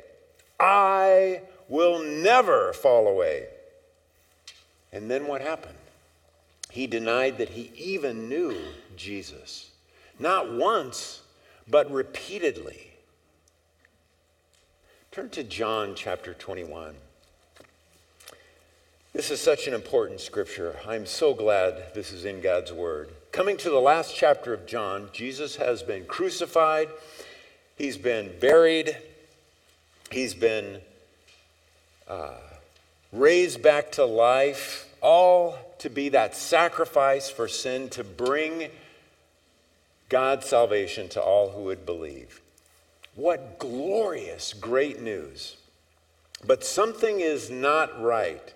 I 0.59 1.43
will 1.69 2.03
never 2.03 2.73
fall 2.73 3.09
away. 3.09 3.47
And 4.93 5.11
then 5.11 5.27
what 5.27 5.41
happened? 5.41 5.75
He 6.71 6.87
denied 6.87 7.39
that 7.39 7.51
he 7.51 7.71
even 7.77 8.29
knew 8.29 8.57
Jesus. 8.97 9.71
Not 10.19 10.53
once, 10.53 11.23
but 11.69 11.91
repeatedly. 11.91 12.91
Turn 15.11 15.31
to 15.31 15.43
John 15.43 15.95
chapter 15.95 16.35
21. 16.35 16.95
This 19.13 19.31
is 19.31 19.41
such 19.41 19.67
an 19.67 19.73
important 19.73 20.21
scripture. 20.21 20.77
I'm 20.87 21.07
so 21.07 21.33
glad 21.33 21.95
this 21.95 22.13
is 22.13 22.27
in 22.27 22.43
God's 22.43 22.73
Word. 22.73 23.09
Coming 23.37 23.59
to 23.59 23.69
the 23.69 23.79
last 23.79 24.17
chapter 24.17 24.55
of 24.55 24.65
John, 24.65 25.11
Jesus 25.13 25.57
has 25.57 25.83
been 25.83 26.07
crucified, 26.07 26.89
he's 27.77 27.99
been 27.99 28.33
buried, 28.41 28.97
he's 30.11 30.33
been 30.33 30.81
uh, 32.09 32.39
raised 33.13 33.61
back 33.61 33.93
to 33.93 34.07
life, 34.07 34.89
all 35.03 35.59
to 35.81 35.91
be 35.91 36.09
that 36.09 36.35
sacrifice 36.35 37.29
for 37.29 37.47
sin 37.47 37.91
to 37.91 38.03
bring 38.03 38.71
God's 40.09 40.47
salvation 40.47 41.11
to 41.11 41.21
all 41.21 41.51
who 41.51 41.65
would 41.65 41.85
believe. 41.85 42.41
What 43.17 43.59
glorious, 43.59 44.55
great 44.55 45.03
news. 45.03 45.59
But 46.47 46.65
something 46.65 47.21
is 47.21 47.51
not 47.51 48.03
right 48.03 48.55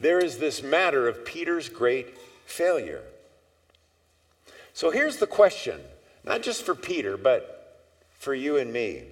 there 0.00 0.18
is 0.18 0.38
this 0.38 0.62
matter 0.62 1.08
of 1.08 1.26
Peter's 1.26 1.68
great 1.68 2.16
failure. 2.46 3.02
So 4.74 4.90
here's 4.90 5.18
the 5.18 5.26
question, 5.28 5.80
not 6.24 6.42
just 6.42 6.64
for 6.64 6.74
Peter, 6.74 7.16
but 7.16 7.80
for 8.18 8.34
you 8.34 8.56
and 8.56 8.72
me. 8.72 9.04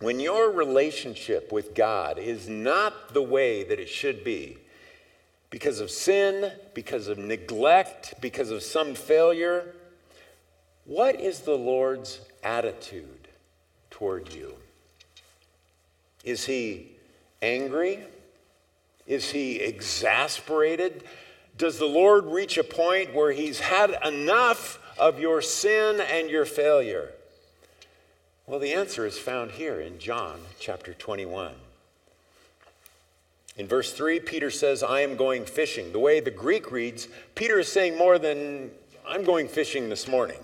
When 0.00 0.18
your 0.18 0.50
relationship 0.50 1.52
with 1.52 1.72
God 1.72 2.18
is 2.18 2.48
not 2.48 3.14
the 3.14 3.22
way 3.22 3.62
that 3.62 3.78
it 3.78 3.88
should 3.88 4.24
be, 4.24 4.58
because 5.50 5.78
of 5.78 5.88
sin, 5.88 6.50
because 6.74 7.06
of 7.06 7.16
neglect, 7.16 8.14
because 8.20 8.50
of 8.50 8.64
some 8.64 8.96
failure, 8.96 9.72
what 10.84 11.20
is 11.20 11.40
the 11.40 11.56
Lord's 11.56 12.20
attitude 12.42 13.28
toward 13.90 14.32
you? 14.32 14.52
Is 16.24 16.44
he 16.44 16.90
angry? 17.40 18.00
Is 19.06 19.30
he 19.30 19.60
exasperated? 19.60 21.04
Does 21.56 21.78
the 21.78 21.86
Lord 21.86 22.26
reach 22.26 22.58
a 22.58 22.64
point 22.64 23.14
where 23.14 23.32
he's 23.32 23.60
had 23.60 23.96
enough 24.04 24.80
of 24.98 25.20
your 25.20 25.40
sin 25.40 26.00
and 26.00 26.28
your 26.28 26.44
failure? 26.44 27.12
Well, 28.46 28.58
the 28.58 28.74
answer 28.74 29.06
is 29.06 29.16
found 29.16 29.52
here 29.52 29.80
in 29.80 29.98
John 29.98 30.40
chapter 30.58 30.94
21. 30.94 31.52
In 33.56 33.68
verse 33.68 33.92
3, 33.92 34.18
Peter 34.20 34.50
says, 34.50 34.82
I 34.82 35.00
am 35.00 35.16
going 35.16 35.44
fishing. 35.44 35.92
The 35.92 36.00
way 36.00 36.18
the 36.18 36.30
Greek 36.30 36.72
reads, 36.72 37.06
Peter 37.36 37.60
is 37.60 37.70
saying 37.70 37.96
more 37.96 38.18
than, 38.18 38.70
I'm 39.06 39.22
going 39.22 39.46
fishing 39.46 39.88
this 39.88 40.08
morning. 40.08 40.40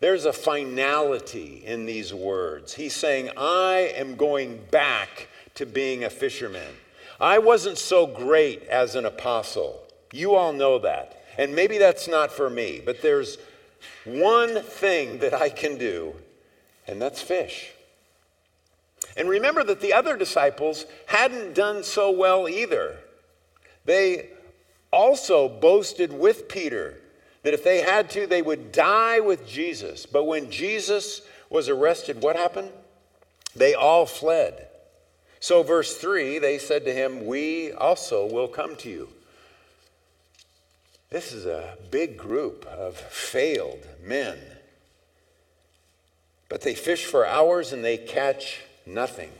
There's 0.00 0.24
a 0.24 0.32
finality 0.32 1.62
in 1.64 1.86
these 1.86 2.12
words. 2.12 2.74
He's 2.74 2.94
saying, 2.94 3.30
I 3.36 3.92
am 3.96 4.16
going 4.16 4.60
back 4.72 5.28
to 5.54 5.64
being 5.64 6.02
a 6.02 6.10
fisherman. 6.10 6.74
I 7.20 7.38
wasn't 7.38 7.78
so 7.78 8.08
great 8.08 8.64
as 8.64 8.96
an 8.96 9.06
apostle. 9.06 9.83
You 10.14 10.36
all 10.36 10.52
know 10.52 10.78
that. 10.78 11.24
And 11.36 11.56
maybe 11.56 11.76
that's 11.76 12.06
not 12.06 12.30
for 12.30 12.48
me, 12.48 12.80
but 12.84 13.02
there's 13.02 13.36
one 14.04 14.62
thing 14.62 15.18
that 15.18 15.34
I 15.34 15.48
can 15.48 15.76
do, 15.76 16.14
and 16.86 17.02
that's 17.02 17.20
fish. 17.20 17.72
And 19.16 19.28
remember 19.28 19.64
that 19.64 19.80
the 19.80 19.92
other 19.92 20.16
disciples 20.16 20.86
hadn't 21.06 21.54
done 21.54 21.82
so 21.82 22.12
well 22.12 22.48
either. 22.48 22.96
They 23.84 24.28
also 24.92 25.48
boasted 25.48 26.12
with 26.12 26.48
Peter 26.48 27.00
that 27.42 27.52
if 27.52 27.64
they 27.64 27.80
had 27.80 28.08
to, 28.10 28.28
they 28.28 28.40
would 28.40 28.70
die 28.70 29.18
with 29.18 29.48
Jesus. 29.48 30.06
But 30.06 30.24
when 30.24 30.48
Jesus 30.48 31.22
was 31.50 31.68
arrested, 31.68 32.22
what 32.22 32.36
happened? 32.36 32.70
They 33.56 33.74
all 33.74 34.06
fled. 34.06 34.68
So, 35.40 35.64
verse 35.64 35.96
3, 35.96 36.38
they 36.38 36.58
said 36.58 36.84
to 36.84 36.92
him, 36.92 37.26
We 37.26 37.72
also 37.72 38.26
will 38.26 38.48
come 38.48 38.76
to 38.76 38.88
you. 38.88 39.08
This 41.14 41.32
is 41.32 41.46
a 41.46 41.78
big 41.92 42.16
group 42.16 42.66
of 42.66 42.96
failed 42.96 43.86
men. 44.02 44.36
But 46.48 46.62
they 46.62 46.74
fish 46.74 47.04
for 47.04 47.24
hours 47.24 47.72
and 47.72 47.84
they 47.84 47.98
catch 47.98 48.62
nothing. 48.84 49.30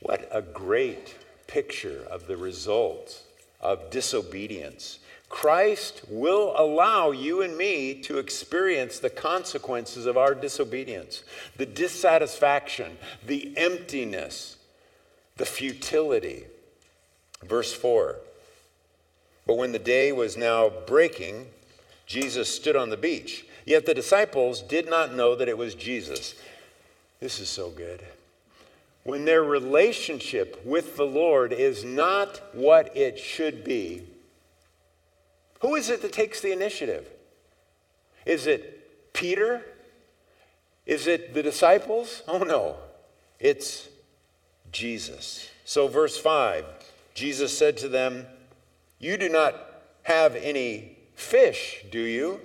What 0.00 0.28
a 0.30 0.42
great 0.42 1.16
picture 1.46 2.06
of 2.10 2.26
the 2.26 2.36
results 2.36 3.22
of 3.62 3.90
disobedience 3.90 4.98
Christ 5.30 6.02
will 6.10 6.52
allow 6.58 7.12
you 7.12 7.40
and 7.40 7.56
me 7.56 8.02
to 8.02 8.18
experience 8.18 8.98
the 8.98 9.08
consequences 9.08 10.04
of 10.04 10.18
our 10.18 10.34
disobedience 10.34 11.24
the 11.56 11.64
dissatisfaction, 11.64 12.98
the 13.26 13.56
emptiness, 13.56 14.58
the 15.38 15.46
futility. 15.46 16.44
Verse 17.42 17.72
4 17.72 18.18
But 19.50 19.56
when 19.56 19.72
the 19.72 19.80
day 19.80 20.12
was 20.12 20.36
now 20.36 20.70
breaking, 20.86 21.48
Jesus 22.06 22.54
stood 22.54 22.76
on 22.76 22.88
the 22.88 22.96
beach. 22.96 23.44
Yet 23.64 23.84
the 23.84 23.94
disciples 23.94 24.62
did 24.62 24.88
not 24.88 25.12
know 25.12 25.34
that 25.34 25.48
it 25.48 25.58
was 25.58 25.74
Jesus. 25.74 26.36
This 27.18 27.40
is 27.40 27.48
so 27.48 27.70
good. 27.70 28.00
When 29.02 29.24
their 29.24 29.42
relationship 29.42 30.64
with 30.64 30.96
the 30.96 31.04
Lord 31.04 31.52
is 31.52 31.82
not 31.82 32.40
what 32.54 32.96
it 32.96 33.18
should 33.18 33.64
be, 33.64 34.04
who 35.62 35.74
is 35.74 35.90
it 35.90 36.00
that 36.02 36.12
takes 36.12 36.40
the 36.40 36.52
initiative? 36.52 37.10
Is 38.24 38.46
it 38.46 39.12
Peter? 39.12 39.66
Is 40.86 41.08
it 41.08 41.34
the 41.34 41.42
disciples? 41.42 42.22
Oh 42.28 42.44
no, 42.44 42.76
it's 43.40 43.88
Jesus. 44.70 45.50
So, 45.64 45.88
verse 45.88 46.16
5 46.16 46.64
Jesus 47.14 47.58
said 47.58 47.76
to 47.78 47.88
them, 47.88 48.28
You 49.00 49.16
do 49.16 49.30
not 49.30 49.56
have 50.02 50.36
any 50.36 50.98
fish, 51.14 51.86
do 51.90 52.00
you? 52.00 52.38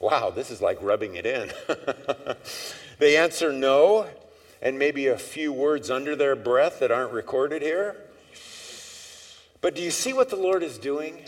Wow, 0.00 0.30
this 0.30 0.50
is 0.50 0.62
like 0.62 0.78
rubbing 0.80 1.14
it 1.14 1.26
in. 1.26 1.52
they 2.98 3.18
answer 3.18 3.52
no, 3.52 4.06
and 4.62 4.78
maybe 4.78 5.08
a 5.08 5.18
few 5.18 5.52
words 5.52 5.90
under 5.90 6.16
their 6.16 6.34
breath 6.34 6.80
that 6.80 6.90
aren't 6.90 7.12
recorded 7.12 7.60
here. 7.60 7.96
But 9.60 9.74
do 9.74 9.82
you 9.82 9.90
see 9.90 10.14
what 10.14 10.30
the 10.30 10.36
Lord 10.36 10.62
is 10.62 10.78
doing? 10.78 11.22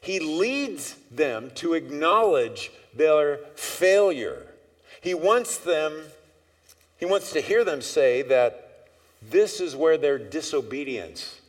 He 0.00 0.18
leads 0.18 0.96
them 1.10 1.52
to 1.54 1.74
acknowledge 1.74 2.72
their 2.92 3.38
failure. 3.54 4.44
He 5.00 5.14
wants 5.14 5.56
them, 5.58 6.02
he 6.98 7.06
wants 7.06 7.30
to 7.32 7.40
hear 7.40 7.64
them 7.64 7.80
say 7.80 8.22
that 8.22 8.88
this 9.22 9.60
is 9.60 9.76
where 9.76 9.96
their 9.96 10.18
disobedience 10.18 11.40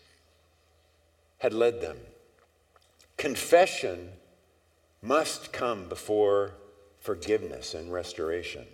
had 1.45 1.53
led 1.53 1.79
them. 1.79 1.97
Confession 3.17 4.09
must 5.03 5.53
come 5.53 5.87
before 5.87 6.55
forgiveness 6.99 7.75
and 7.75 7.93
restoration. 7.93 8.65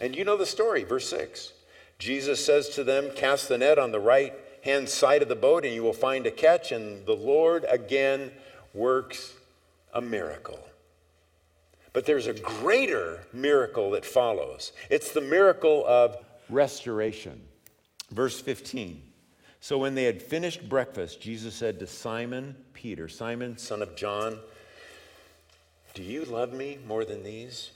And 0.00 0.16
you 0.16 0.24
know 0.24 0.38
the 0.38 0.46
story, 0.46 0.84
verse 0.84 1.06
6. 1.10 1.52
Jesus 1.98 2.42
says 2.42 2.70
to 2.70 2.82
them, 2.82 3.10
Cast 3.14 3.50
the 3.50 3.58
net 3.58 3.78
on 3.78 3.92
the 3.92 4.00
right 4.00 4.32
hand 4.64 4.88
side 4.88 5.20
of 5.20 5.28
the 5.28 5.36
boat, 5.36 5.66
and 5.66 5.74
you 5.74 5.82
will 5.82 5.92
find 5.92 6.26
a 6.26 6.30
catch. 6.30 6.72
And 6.72 7.04
the 7.04 7.12
Lord 7.12 7.66
again 7.68 8.32
works 8.72 9.34
a 9.92 10.00
miracle. 10.00 10.66
But 11.92 12.06
there's 12.06 12.26
a 12.26 12.32
greater 12.32 13.26
miracle 13.34 13.90
that 13.90 14.06
follows. 14.06 14.72
It's 14.88 15.12
the 15.12 15.20
miracle 15.20 15.84
of 15.86 16.16
restoration. 16.48 17.38
Verse 18.10 18.40
15. 18.40 19.11
So 19.62 19.78
when 19.78 19.94
they 19.94 20.02
had 20.02 20.20
finished 20.20 20.68
breakfast, 20.68 21.20
Jesus 21.20 21.54
said 21.54 21.78
to 21.78 21.86
Simon 21.86 22.56
Peter, 22.74 23.08
Simon, 23.08 23.56
son 23.56 23.80
of 23.80 23.94
John, 23.94 24.40
do 25.94 26.02
you 26.02 26.24
love 26.24 26.52
me 26.52 26.78
more 26.84 27.04
than 27.04 27.22
these? 27.22 27.70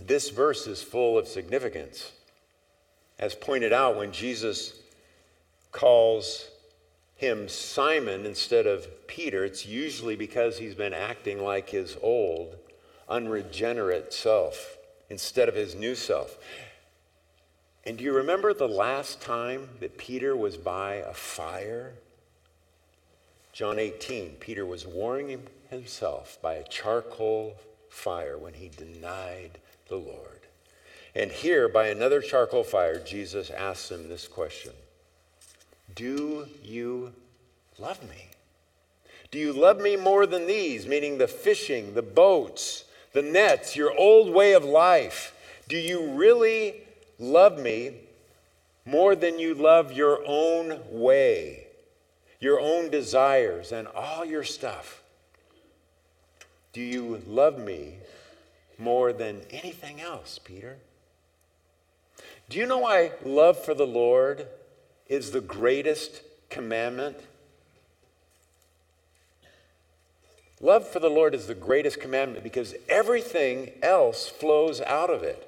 This 0.00 0.30
verse 0.30 0.66
is 0.66 0.82
full 0.82 1.16
of 1.16 1.28
significance. 1.28 2.10
As 3.20 3.36
pointed 3.36 3.72
out, 3.72 3.96
when 3.96 4.10
Jesus 4.10 4.80
calls 5.70 6.48
him 7.14 7.48
Simon 7.48 8.26
instead 8.26 8.66
of 8.66 9.06
Peter, 9.06 9.44
it's 9.44 9.64
usually 9.64 10.16
because 10.16 10.58
he's 10.58 10.74
been 10.74 10.92
acting 10.92 11.38
like 11.38 11.70
his 11.70 11.96
old, 12.02 12.56
unregenerate 13.08 14.12
self 14.12 14.76
instead 15.08 15.48
of 15.48 15.54
his 15.54 15.76
new 15.76 15.94
self. 15.94 16.36
And 17.86 17.96
do 17.96 18.02
you 18.02 18.12
remember 18.12 18.52
the 18.52 18.66
last 18.66 19.22
time 19.22 19.68
that 19.78 19.96
Peter 19.96 20.36
was 20.36 20.56
by 20.56 20.94
a 20.94 21.14
fire? 21.14 21.94
John 23.52 23.78
18, 23.78 24.32
Peter 24.40 24.66
was 24.66 24.84
warming 24.84 25.46
himself 25.70 26.36
by 26.42 26.54
a 26.54 26.64
charcoal 26.64 27.54
fire 27.88 28.36
when 28.36 28.54
he 28.54 28.70
denied 28.70 29.58
the 29.88 29.96
Lord. 29.96 30.40
And 31.14 31.30
here, 31.30 31.68
by 31.68 31.86
another 31.86 32.20
charcoal 32.20 32.64
fire, 32.64 32.98
Jesus 32.98 33.50
asks 33.50 33.92
him 33.92 34.08
this 34.08 34.26
question 34.26 34.72
Do 35.94 36.48
you 36.64 37.12
love 37.78 38.02
me? 38.02 38.30
Do 39.30 39.38
you 39.38 39.52
love 39.52 39.80
me 39.80 39.96
more 39.96 40.26
than 40.26 40.48
these, 40.48 40.88
meaning 40.88 41.18
the 41.18 41.28
fishing, 41.28 41.94
the 41.94 42.02
boats, 42.02 42.84
the 43.12 43.22
nets, 43.22 43.76
your 43.76 43.96
old 43.96 44.34
way 44.34 44.54
of 44.54 44.64
life? 44.64 45.32
Do 45.68 45.76
you 45.76 46.12
really 46.12 46.85
love 47.18 47.58
me 47.58 47.94
more 48.84 49.16
than 49.16 49.38
you 49.38 49.54
love 49.54 49.92
your 49.92 50.20
own 50.26 50.80
way, 50.90 51.66
your 52.40 52.60
own 52.60 52.90
desires, 52.90 53.72
and 53.72 53.88
all 53.88 54.24
your 54.24 54.44
stuff? 54.44 55.02
Do 56.72 56.80
you 56.80 57.22
love 57.26 57.58
me 57.58 57.94
more 58.78 59.12
than 59.12 59.40
anything 59.50 60.00
else, 60.00 60.38
Peter? 60.38 60.76
Do 62.48 62.58
you 62.58 62.66
know 62.66 62.78
why 62.78 63.12
love 63.24 63.58
for 63.58 63.74
the 63.74 63.86
Lord 63.86 64.46
is 65.08 65.30
the 65.30 65.40
greatest 65.40 66.22
commandment? 66.48 67.16
Love 70.60 70.86
for 70.88 71.00
the 71.00 71.10
Lord 71.10 71.34
is 71.34 71.46
the 71.46 71.54
greatest 71.54 72.00
commandment 72.00 72.42
because 72.42 72.74
everything 72.88 73.72
else 73.82 74.28
flows 74.28 74.80
out 74.80 75.10
of 75.10 75.22
it. 75.22 75.45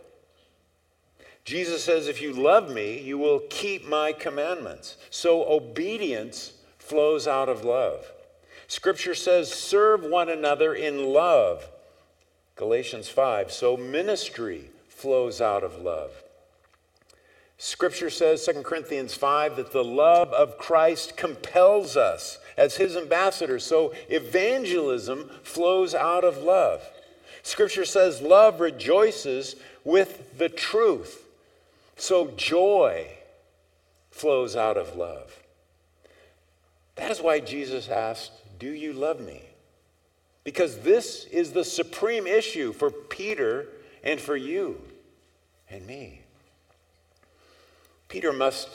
Jesus 1.49 1.83
says, 1.83 2.09
If 2.09 2.21
you 2.21 2.35
love 2.35 2.69
me, 2.71 3.01
you 3.01 3.17
will 3.17 3.41
keep 3.49 3.89
my 3.89 4.13
commandments. 4.13 4.99
So 5.09 5.51
obedience 5.51 6.53
flows 6.77 7.27
out 7.27 7.49
of 7.49 7.65
love. 7.65 8.05
Scripture 8.67 9.15
says, 9.15 9.51
Serve 9.51 10.05
one 10.05 10.29
another 10.29 10.75
in 10.75 11.07
love. 11.07 11.67
Galatians 12.57 13.09
5. 13.09 13.51
So 13.51 13.79
ministry 13.79 14.69
flows 14.91 15.41
out 15.41 15.65
of 15.65 15.81
love. 15.81 16.11
Scripture 17.57 18.11
says, 18.11 18.45
2 18.45 18.61
Corinthians 18.61 19.15
5, 19.15 19.57
that 19.57 19.73
the 19.73 19.83
love 19.83 20.31
of 20.35 20.59
Christ 20.59 21.17
compels 21.17 21.97
us 21.97 22.41
as 22.59 22.77
his 22.77 22.95
ambassadors. 22.95 23.65
So 23.65 23.95
evangelism 24.11 25.31
flows 25.45 25.95
out 25.95 26.25
of 26.25 26.43
love. 26.43 26.83
Scripture 27.43 27.87
says, 27.87 28.21
love 28.21 28.61
rejoices 28.61 29.57
with 29.83 30.37
the 30.37 30.51
truth. 30.51 31.25
So 31.99 32.29
joy 32.37 33.09
flows 34.11 34.57
out 34.57 34.77
of 34.77 34.97
love. 34.97 35.43
That 36.95 37.11
is 37.11 37.21
why 37.21 37.41
Jesus 37.41 37.89
asked, 37.89 38.33
Do 38.59 38.71
you 38.71 38.93
love 38.93 39.21
me? 39.21 39.43
Because 40.45 40.79
this 40.79 41.27
is 41.27 41.53
the 41.53 41.65
supreme 41.65 42.27
issue 42.27 42.73
for 42.73 42.91
Peter 42.91 43.67
and 44.03 44.21
for 44.21 44.37
you 44.37 44.81
and 45.69 45.87
me. 45.87 46.23
Peter 48.09 48.33
must 48.33 48.69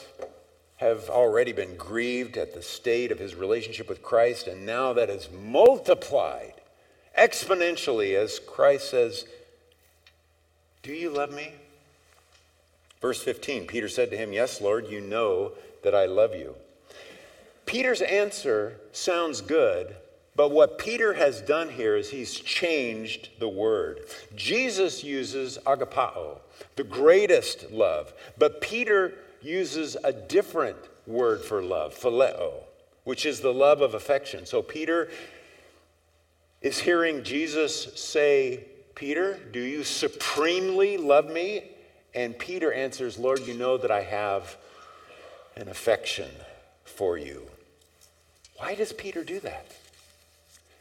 have 0.76 1.08
already 1.08 1.52
been 1.52 1.76
grieved 1.76 2.36
at 2.36 2.52
the 2.52 2.62
state 2.62 3.10
of 3.10 3.18
his 3.18 3.34
relationship 3.34 3.88
with 3.88 4.02
Christ, 4.02 4.46
and 4.46 4.66
now 4.66 4.92
that 4.92 5.08
has 5.08 5.30
multiplied 5.32 6.54
exponentially 7.18 8.14
as 8.14 8.38
Christ 8.38 8.90
says, 8.90 9.24
Do 10.82 10.92
you 10.92 11.08
love 11.10 11.32
me? 11.32 11.52
Verse 13.04 13.22
15 13.22 13.66
Peter 13.66 13.86
said 13.86 14.10
to 14.12 14.16
him, 14.16 14.32
Yes, 14.32 14.62
Lord, 14.62 14.88
you 14.88 14.98
know 14.98 15.52
that 15.82 15.94
I 15.94 16.06
love 16.06 16.34
you. 16.34 16.54
Peter's 17.66 18.00
answer 18.00 18.80
sounds 18.92 19.42
good, 19.42 19.94
but 20.34 20.50
what 20.50 20.78
Peter 20.78 21.12
has 21.12 21.42
done 21.42 21.68
here 21.68 21.98
is 21.98 22.08
he's 22.08 22.34
changed 22.34 23.28
the 23.40 23.48
word. 23.48 24.06
Jesus 24.34 25.04
uses 25.04 25.58
agapao, 25.66 26.38
the 26.76 26.84
greatest 26.84 27.70
love, 27.70 28.14
but 28.38 28.62
Peter 28.62 29.12
uses 29.42 29.98
a 30.02 30.10
different 30.10 30.78
word 31.06 31.42
for 31.42 31.62
love, 31.62 31.94
phileo, 31.94 32.54
which 33.04 33.26
is 33.26 33.40
the 33.40 33.52
love 33.52 33.82
of 33.82 33.92
affection. 33.92 34.46
So 34.46 34.62
Peter 34.62 35.10
is 36.62 36.78
hearing 36.78 37.22
Jesus 37.22 38.00
say, 38.00 38.64
Peter, 38.94 39.38
do 39.52 39.60
you 39.60 39.84
supremely 39.84 40.96
love 40.96 41.30
me? 41.30 41.64
And 42.14 42.38
Peter 42.38 42.72
answers, 42.72 43.18
Lord, 43.18 43.40
you 43.46 43.54
know 43.54 43.76
that 43.76 43.90
I 43.90 44.02
have 44.02 44.56
an 45.56 45.68
affection 45.68 46.30
for 46.84 47.18
you. 47.18 47.42
Why 48.56 48.74
does 48.74 48.92
Peter 48.92 49.24
do 49.24 49.40
that? 49.40 49.66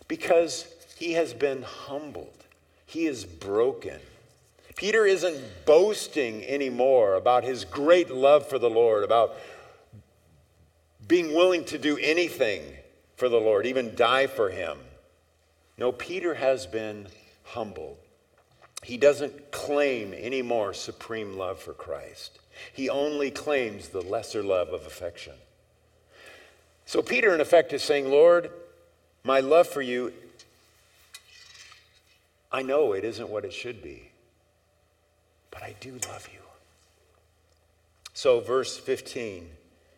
because 0.08 0.68
he 0.98 1.14
has 1.14 1.34
been 1.34 1.64
humbled, 1.64 2.46
he 2.86 3.06
is 3.06 3.26
broken. 3.26 4.00
Peter 4.76 5.06
isn't 5.06 5.66
boasting 5.66 6.44
anymore 6.46 7.16
about 7.16 7.44
his 7.44 7.64
great 7.66 8.12
love 8.12 8.48
for 8.48 8.58
the 8.58 8.70
Lord, 8.70 9.04
about 9.04 9.36
being 11.08 11.34
willing 11.34 11.66
to 11.66 11.78
do 11.78 11.98
anything 11.98 12.62
for 13.16 13.30
the 13.30 13.40
Lord, 13.40 13.66
even 13.66 13.96
die 13.96 14.28
for 14.28 14.50
him. 14.50 14.78
No, 15.78 15.92
Peter 15.92 16.36
has 16.36 16.66
been 16.66 17.08
humbled. 17.44 17.98
He 18.84 18.98
doesn't 18.98 19.52
claim 19.52 20.14
any 20.16 20.42
more 20.42 20.74
supreme 20.74 21.38
love 21.38 21.60
for 21.60 21.74
Christ. 21.74 22.40
He 22.74 22.90
only 22.90 23.32
claims 23.32 23.88
the 23.88 24.02
lesser 24.02 24.44
love 24.44 24.70
of 24.70 24.86
affection. 24.86 25.34
So, 26.86 27.02
Peter, 27.02 27.34
in 27.34 27.42
effect, 27.42 27.72
is 27.74 27.82
saying, 27.82 28.10
Lord, 28.10 28.52
my 29.24 29.40
love 29.40 29.68
for 29.68 29.82
you, 29.82 30.12
I 32.52 32.62
know 32.62 32.94
it 32.94 33.04
isn't 33.04 33.30
what 33.30 33.46
it 33.46 33.54
should 33.54 33.82
be, 33.82 34.10
but 35.50 35.64
I 35.64 35.76
do 35.80 35.98
love 36.10 36.30
you. 36.32 36.40
So, 38.14 38.42
verse 38.42 38.78
15, 38.78 39.50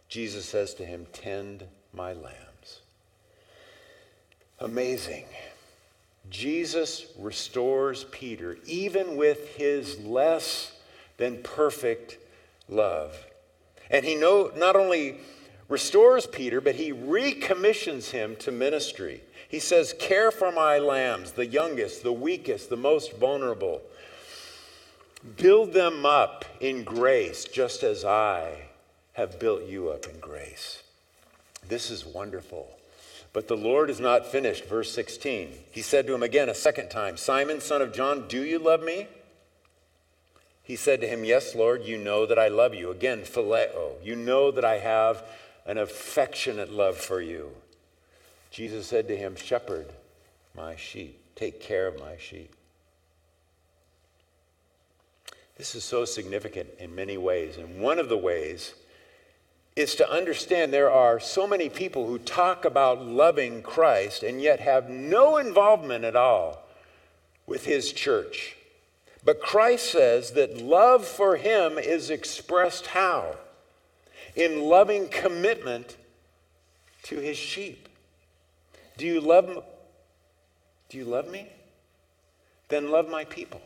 Jesus 0.07 0.45
says 0.45 0.73
to 0.75 0.85
him, 0.85 1.07
Tend 1.11 1.65
my 1.91 2.13
lambs. 2.13 2.81
Amazing. 4.59 5.25
Jesus 6.29 7.05
restores 7.17 8.05
Peter 8.05 8.57
even 8.65 9.15
with 9.15 9.55
his 9.55 9.99
less 9.99 10.71
than 11.17 11.41
perfect 11.43 12.17
love. 12.67 13.15
And 13.89 14.05
he 14.05 14.15
know, 14.15 14.51
not 14.55 14.75
only 14.75 15.19
restores 15.69 16.25
Peter, 16.27 16.61
but 16.61 16.75
he 16.75 16.91
recommissions 16.91 18.11
him 18.11 18.35
to 18.37 18.51
ministry. 18.51 19.21
He 19.47 19.59
says, 19.59 19.93
Care 19.99 20.31
for 20.31 20.51
my 20.51 20.79
lambs, 20.79 21.31
the 21.31 21.45
youngest, 21.45 22.03
the 22.03 22.13
weakest, 22.13 22.69
the 22.69 22.77
most 22.77 23.17
vulnerable. 23.17 23.81
Build 25.37 25.73
them 25.73 26.05
up 26.05 26.45
in 26.59 26.83
grace, 26.83 27.45
just 27.45 27.83
as 27.83 28.05
I 28.05 28.65
have 29.13 29.39
built 29.39 29.65
you 29.65 29.89
up 29.89 30.05
in 30.07 30.19
grace. 30.19 30.83
This 31.67 31.89
is 31.89 32.05
wonderful. 32.05 32.69
But 33.35 33.49
the 33.49 33.57
Lord 33.57 33.89
is 33.89 33.99
not 33.99 34.25
finished. 34.25 34.63
Verse 34.63 34.89
16. 34.93 35.49
He 35.69 35.81
said 35.81 36.07
to 36.07 36.13
him 36.13 36.23
again 36.23 36.47
a 36.47 36.55
second 36.55 36.87
time, 36.87 37.17
Simon, 37.17 37.59
son 37.59 37.81
of 37.81 37.91
John, 37.91 38.29
do 38.29 38.41
you 38.41 38.59
love 38.59 38.81
me? 38.81 39.07
He 40.63 40.77
said 40.77 41.01
to 41.01 41.07
him, 41.07 41.25
Yes, 41.25 41.53
Lord, 41.53 41.83
you 41.83 41.97
know 41.97 42.25
that 42.25 42.39
I 42.39 42.47
love 42.47 42.73
you. 42.73 42.91
Again, 42.91 43.23
phileo. 43.23 44.01
You 44.01 44.15
know 44.15 44.51
that 44.51 44.63
I 44.63 44.77
have 44.77 45.21
an 45.65 45.77
affectionate 45.77 46.71
love 46.71 46.95
for 46.95 47.19
you. 47.19 47.51
Jesus 48.51 48.87
said 48.87 49.09
to 49.09 49.17
him, 49.17 49.35
Shepherd 49.35 49.91
my 50.55 50.77
sheep, 50.77 51.19
take 51.35 51.59
care 51.59 51.87
of 51.87 51.99
my 51.99 52.15
sheep. 52.17 52.55
This 55.57 55.75
is 55.75 55.83
so 55.83 56.05
significant 56.05 56.69
in 56.79 56.95
many 56.95 57.17
ways. 57.17 57.57
And 57.57 57.81
one 57.81 57.99
of 57.99 58.07
the 58.07 58.17
ways 58.17 58.75
is 59.75 59.95
to 59.95 60.09
understand 60.09 60.71
there 60.71 60.91
are 60.91 61.19
so 61.19 61.45
many 61.45 61.67
people 61.67 62.07
who 62.07 62.17
talk 62.17 62.63
about 62.63 63.05
loving 63.05 63.61
Christ 63.61 64.23
and 64.23 64.41
yet 64.41 64.61
have 64.61 64.89
no 64.89 65.37
involvement 65.37 66.05
at 66.05 66.15
all 66.15 66.65
with 67.45 67.65
his 67.65 67.91
church. 67.91 68.55
But 69.23 69.41
Christ 69.41 69.91
says 69.91 70.31
that 70.31 70.61
love 70.61 71.05
for 71.05 71.35
him 71.35 71.77
is 71.77 72.09
expressed 72.09 72.87
how? 72.87 73.35
In 74.35 74.61
loving 74.61 75.09
commitment 75.09 75.97
to 77.03 77.17
his 77.17 77.37
sheep. 77.37 77.89
Do 78.97 79.05
you 79.05 79.19
love 79.19 79.63
Do 80.89 80.97
you 80.97 81.05
love 81.05 81.29
me? 81.29 81.49
Then 82.69 82.91
love 82.91 83.09
my 83.09 83.25
people. 83.25 83.61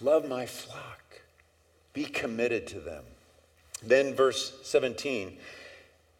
Love 0.00 0.28
my 0.28 0.46
flock. 0.46 1.20
Be 1.92 2.04
committed 2.04 2.66
to 2.68 2.80
them. 2.80 3.04
Then 3.82 4.14
verse 4.14 4.58
17 4.62 5.36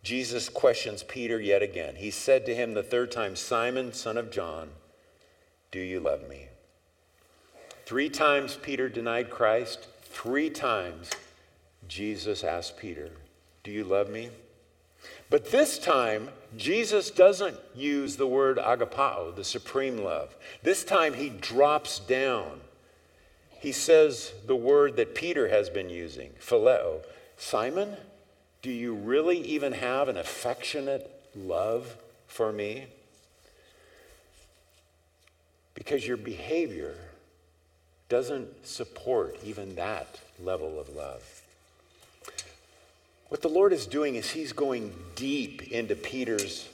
Jesus 0.02 0.48
questions 0.48 1.02
Peter 1.02 1.40
yet 1.40 1.60
again. 1.60 1.96
He 1.96 2.10
said 2.10 2.46
to 2.46 2.54
him 2.54 2.72
the 2.72 2.82
third 2.82 3.10
time, 3.10 3.36
Simon, 3.36 3.92
son 3.92 4.16
of 4.16 4.30
John, 4.30 4.70
do 5.70 5.80
you 5.80 6.00
love 6.00 6.28
me? 6.28 6.46
Three 7.84 8.08
times 8.08 8.56
Peter 8.56 8.88
denied 8.88 9.28
Christ. 9.28 9.88
Three 10.02 10.50
times 10.50 11.10
Jesus 11.88 12.44
asked 12.44 12.78
Peter, 12.78 13.10
Do 13.64 13.70
you 13.70 13.84
love 13.84 14.08
me? 14.08 14.30
But 15.30 15.50
this 15.50 15.78
time, 15.78 16.30
Jesus 16.56 17.10
doesn't 17.10 17.56
use 17.74 18.16
the 18.16 18.26
word 18.26 18.56
agapao, 18.56 19.34
the 19.34 19.44
supreme 19.44 19.98
love. 19.98 20.34
This 20.62 20.84
time, 20.84 21.14
he 21.14 21.28
drops 21.28 21.98
down. 21.98 22.60
He 23.50 23.72
says 23.72 24.32
the 24.46 24.56
word 24.56 24.96
that 24.96 25.14
Peter 25.14 25.48
has 25.48 25.68
been 25.68 25.90
using, 25.90 26.30
phileo. 26.40 27.02
Simon, 27.38 27.96
do 28.62 28.70
you 28.70 28.94
really 28.94 29.38
even 29.38 29.72
have 29.72 30.08
an 30.08 30.16
affectionate 30.16 31.10
love 31.36 31.96
for 32.26 32.52
me? 32.52 32.86
Because 35.74 36.06
your 36.06 36.16
behavior 36.16 36.94
doesn't 38.08 38.66
support 38.66 39.36
even 39.44 39.76
that 39.76 40.18
level 40.42 40.80
of 40.80 40.88
love. 40.94 41.42
What 43.28 43.42
the 43.42 43.48
Lord 43.48 43.72
is 43.72 43.86
doing 43.86 44.16
is 44.16 44.30
He's 44.30 44.52
going 44.52 44.92
deep 45.14 45.70
into 45.70 45.94
Peter's 45.94 46.68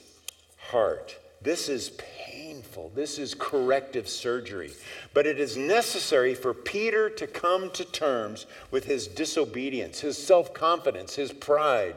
heart. 0.57 1.15
This 1.45 1.69
is 1.69 1.91
painful. 1.91 2.91
This 2.95 3.19
is 3.19 3.35
corrective 3.35 4.09
surgery. 4.09 4.71
But 5.13 5.27
it 5.27 5.39
is 5.39 5.55
necessary 5.55 6.33
for 6.33 6.55
Peter 6.55 7.07
to 7.11 7.27
come 7.27 7.69
to 7.71 7.85
terms 7.85 8.47
with 8.71 8.85
his 8.85 9.07
disobedience, 9.07 9.99
his 9.99 10.17
self 10.17 10.55
confidence, 10.55 11.15
his 11.15 11.31
pride. 11.31 11.95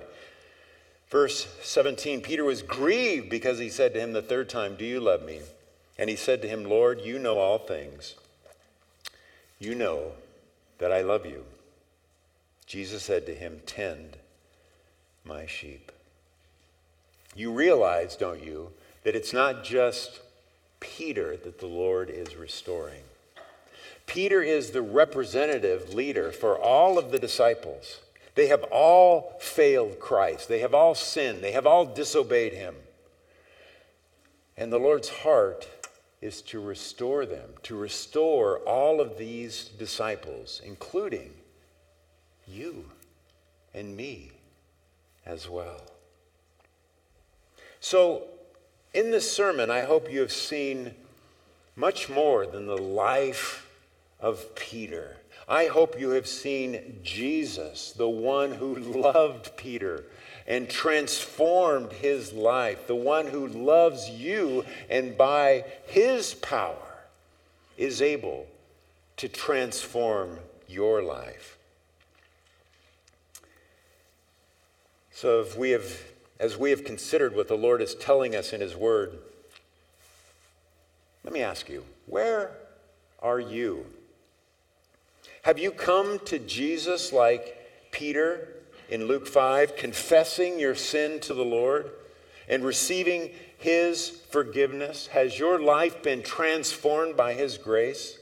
Verse 1.08 1.48
17 1.62 2.20
Peter 2.20 2.44
was 2.44 2.60
grieved 2.60 3.30
because 3.30 3.58
he 3.58 3.70
said 3.70 3.94
to 3.94 4.00
him 4.00 4.12
the 4.12 4.20
third 4.20 4.50
time, 4.50 4.76
Do 4.76 4.84
you 4.84 5.00
love 5.00 5.24
me? 5.24 5.40
And 5.98 6.10
he 6.10 6.16
said 6.16 6.42
to 6.42 6.48
him, 6.48 6.66
Lord, 6.66 7.00
you 7.00 7.18
know 7.18 7.38
all 7.38 7.58
things. 7.58 8.16
You 9.58 9.74
know 9.74 10.12
that 10.76 10.92
I 10.92 11.00
love 11.00 11.24
you. 11.24 11.42
Jesus 12.66 13.02
said 13.02 13.24
to 13.24 13.34
him, 13.34 13.62
Tend 13.64 14.18
my 15.24 15.46
sheep. 15.46 15.90
You 17.34 17.50
realize, 17.50 18.14
don't 18.14 18.44
you, 18.44 18.72
that 19.08 19.16
it's 19.16 19.32
not 19.32 19.64
just 19.64 20.20
Peter 20.80 21.34
that 21.34 21.60
the 21.60 21.66
Lord 21.66 22.10
is 22.10 22.36
restoring. 22.36 23.00
Peter 24.04 24.42
is 24.42 24.70
the 24.70 24.82
representative 24.82 25.94
leader 25.94 26.30
for 26.30 26.58
all 26.58 26.98
of 26.98 27.10
the 27.10 27.18
disciples. 27.18 28.00
They 28.34 28.48
have 28.48 28.64
all 28.64 29.38
failed 29.40 29.98
Christ, 29.98 30.50
they 30.50 30.58
have 30.58 30.74
all 30.74 30.94
sinned, 30.94 31.42
they 31.42 31.52
have 31.52 31.66
all 31.66 31.86
disobeyed 31.86 32.52
him. 32.52 32.74
And 34.58 34.70
the 34.70 34.78
Lord's 34.78 35.08
heart 35.08 35.66
is 36.20 36.42
to 36.42 36.60
restore 36.60 37.24
them, 37.24 37.48
to 37.62 37.76
restore 37.76 38.58
all 38.58 39.00
of 39.00 39.16
these 39.16 39.70
disciples, 39.78 40.60
including 40.62 41.30
you 42.46 42.84
and 43.72 43.96
me 43.96 44.32
as 45.24 45.48
well. 45.48 45.80
So, 47.80 48.24
in 48.94 49.10
this 49.10 49.30
sermon, 49.30 49.70
I 49.70 49.82
hope 49.82 50.10
you 50.10 50.20
have 50.20 50.32
seen 50.32 50.94
much 51.76 52.08
more 52.08 52.46
than 52.46 52.66
the 52.66 52.76
life 52.76 53.66
of 54.20 54.54
Peter. 54.54 55.16
I 55.48 55.66
hope 55.66 55.98
you 55.98 56.10
have 56.10 56.26
seen 56.26 57.00
Jesus, 57.02 57.92
the 57.92 58.08
one 58.08 58.52
who 58.52 58.74
loved 58.74 59.56
Peter 59.56 60.04
and 60.46 60.68
transformed 60.68 61.92
his 61.92 62.32
life, 62.32 62.86
the 62.86 62.94
one 62.94 63.26
who 63.26 63.46
loves 63.46 64.08
you 64.08 64.64
and 64.88 65.16
by 65.16 65.64
his 65.86 66.34
power 66.34 66.98
is 67.76 68.02
able 68.02 68.46
to 69.18 69.28
transform 69.28 70.38
your 70.66 71.02
life. 71.02 71.58
So 75.12 75.40
if 75.40 75.56
we 75.56 75.70
have 75.70 76.00
as 76.38 76.56
we 76.56 76.70
have 76.70 76.84
considered 76.84 77.34
what 77.34 77.48
the 77.48 77.56
Lord 77.56 77.82
is 77.82 77.94
telling 77.94 78.34
us 78.34 78.52
in 78.52 78.60
his 78.60 78.76
word, 78.76 79.18
let 81.24 81.32
me 81.32 81.42
ask 81.42 81.68
you, 81.68 81.84
where 82.06 82.52
are 83.20 83.40
you? 83.40 83.84
Have 85.42 85.58
you 85.58 85.70
come 85.70 86.18
to 86.26 86.38
Jesus 86.38 87.12
like 87.12 87.90
Peter 87.90 88.48
in 88.88 89.06
Luke 89.06 89.26
5, 89.26 89.76
confessing 89.76 90.58
your 90.58 90.74
sin 90.74 91.20
to 91.20 91.34
the 91.34 91.44
Lord 91.44 91.90
and 92.48 92.64
receiving 92.64 93.30
His 93.58 94.08
forgiveness? 94.30 95.06
Has 95.08 95.38
your 95.38 95.60
life 95.60 96.02
been 96.02 96.22
transformed 96.22 97.16
by 97.16 97.34
His 97.34 97.58
grace? 97.58 98.18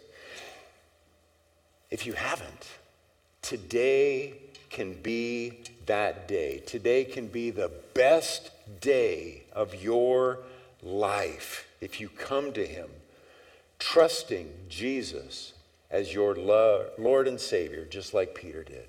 If 1.90 2.06
you 2.06 2.14
haven't, 2.14 2.68
today 3.42 4.34
can 4.70 4.94
be 4.94 5.60
that 5.86 6.26
day. 6.26 6.58
Today 6.66 7.04
can 7.04 7.28
be 7.28 7.50
the 7.50 7.70
best 7.96 8.50
day 8.80 9.44
of 9.52 9.82
your 9.82 10.40
life 10.82 11.66
if 11.80 12.00
you 12.00 12.08
come 12.08 12.52
to 12.52 12.66
Him, 12.66 12.88
trusting 13.78 14.52
Jesus 14.68 15.54
as 15.90 16.12
your 16.12 16.34
Lord 16.34 17.28
and 17.28 17.40
Savior, 17.40 17.84
just 17.84 18.12
like 18.12 18.34
Peter 18.34 18.62
did. 18.62 18.88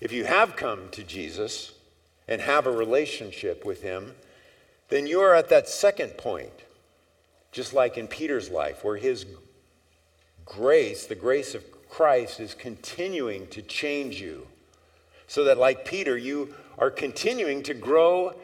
If 0.00 0.12
you 0.12 0.24
have 0.24 0.56
come 0.56 0.88
to 0.90 1.02
Jesus 1.02 1.72
and 2.28 2.40
have 2.40 2.66
a 2.66 2.70
relationship 2.70 3.64
with 3.64 3.82
him, 3.82 4.14
then 4.88 5.06
you 5.06 5.20
are 5.20 5.34
at 5.34 5.48
that 5.48 5.68
second 5.68 6.10
point, 6.18 6.52
just 7.52 7.72
like 7.72 7.96
in 7.96 8.06
Peter's 8.06 8.50
life, 8.50 8.84
where 8.84 8.96
his 8.96 9.24
grace, 10.44 11.06
the 11.06 11.14
grace 11.14 11.54
of 11.54 11.64
Christ, 11.88 12.40
is 12.40 12.54
continuing 12.54 13.46
to 13.48 13.62
change 13.62 14.20
you. 14.20 14.46
So 15.26 15.44
that, 15.44 15.56
like 15.56 15.86
Peter, 15.86 16.18
you 16.18 16.54
are 16.78 16.90
continuing 16.90 17.62
to 17.64 17.74
grow 17.74 18.34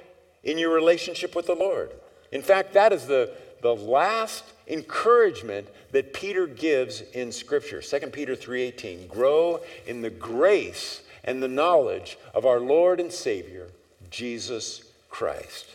in 0.43 0.59
your 0.59 0.73
relationship 0.73 1.35
with 1.35 1.47
the 1.47 1.55
Lord. 1.55 1.91
In 2.33 2.43
fact, 2.43 2.73
that 2.75 2.93
is 2.93 3.07
the, 3.07 3.33
the 3.63 3.75
last 3.75 4.45
encouragement 4.69 5.69
that 5.93 6.13
Peter 6.13 6.47
gives 6.47 7.03
in 7.13 7.33
Scripture. 7.33 7.83
2 7.83 8.13
Peter 8.13 8.37
3:18. 8.37 9.09
Grow 9.09 9.61
in 9.87 10.01
the 10.01 10.11
grace 10.11 11.03
and 11.25 11.43
the 11.43 11.49
knowledge 11.49 12.17
of 12.35 12.47
our 12.47 12.61
Lord 12.61 13.01
and 13.01 13.13
Savior, 13.13 13.69
Jesus 14.11 14.83
Christ. 15.09 15.67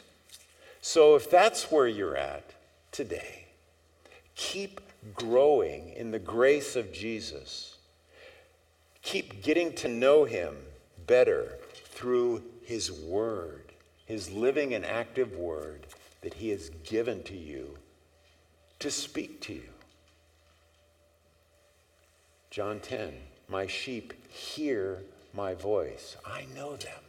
So, 0.81 1.15
if 1.15 1.29
that's 1.29 1.71
where 1.71 1.87
you're 1.87 2.15
at 2.15 2.51
today, 2.91 3.45
keep 4.35 4.81
growing 5.13 5.89
in 5.93 6.11
the 6.11 6.19
grace 6.19 6.75
of 6.75 6.93
Jesus. 6.93 7.77
Keep 9.01 9.43
getting 9.43 9.73
to 9.73 9.87
know 9.87 10.23
Him 10.25 10.55
better 11.05 11.59
through 11.95 12.43
His 12.61 12.91
Word, 12.91 13.71
His 14.05 14.29
living 14.29 14.73
and 14.73 14.85
active 14.85 15.35
Word 15.35 15.87
that 16.21 16.35
He 16.35 16.49
has 16.49 16.69
given 16.83 17.23
to 17.23 17.35
you 17.35 17.77
to 18.79 18.91
speak 18.91 19.41
to 19.41 19.53
you. 19.53 19.69
John 22.51 22.79
10 22.79 23.13
My 23.47 23.65
sheep 23.65 24.13
hear 24.29 25.01
my 25.33 25.53
voice. 25.53 26.17
I 26.25 26.45
know 26.55 26.75
them, 26.75 27.03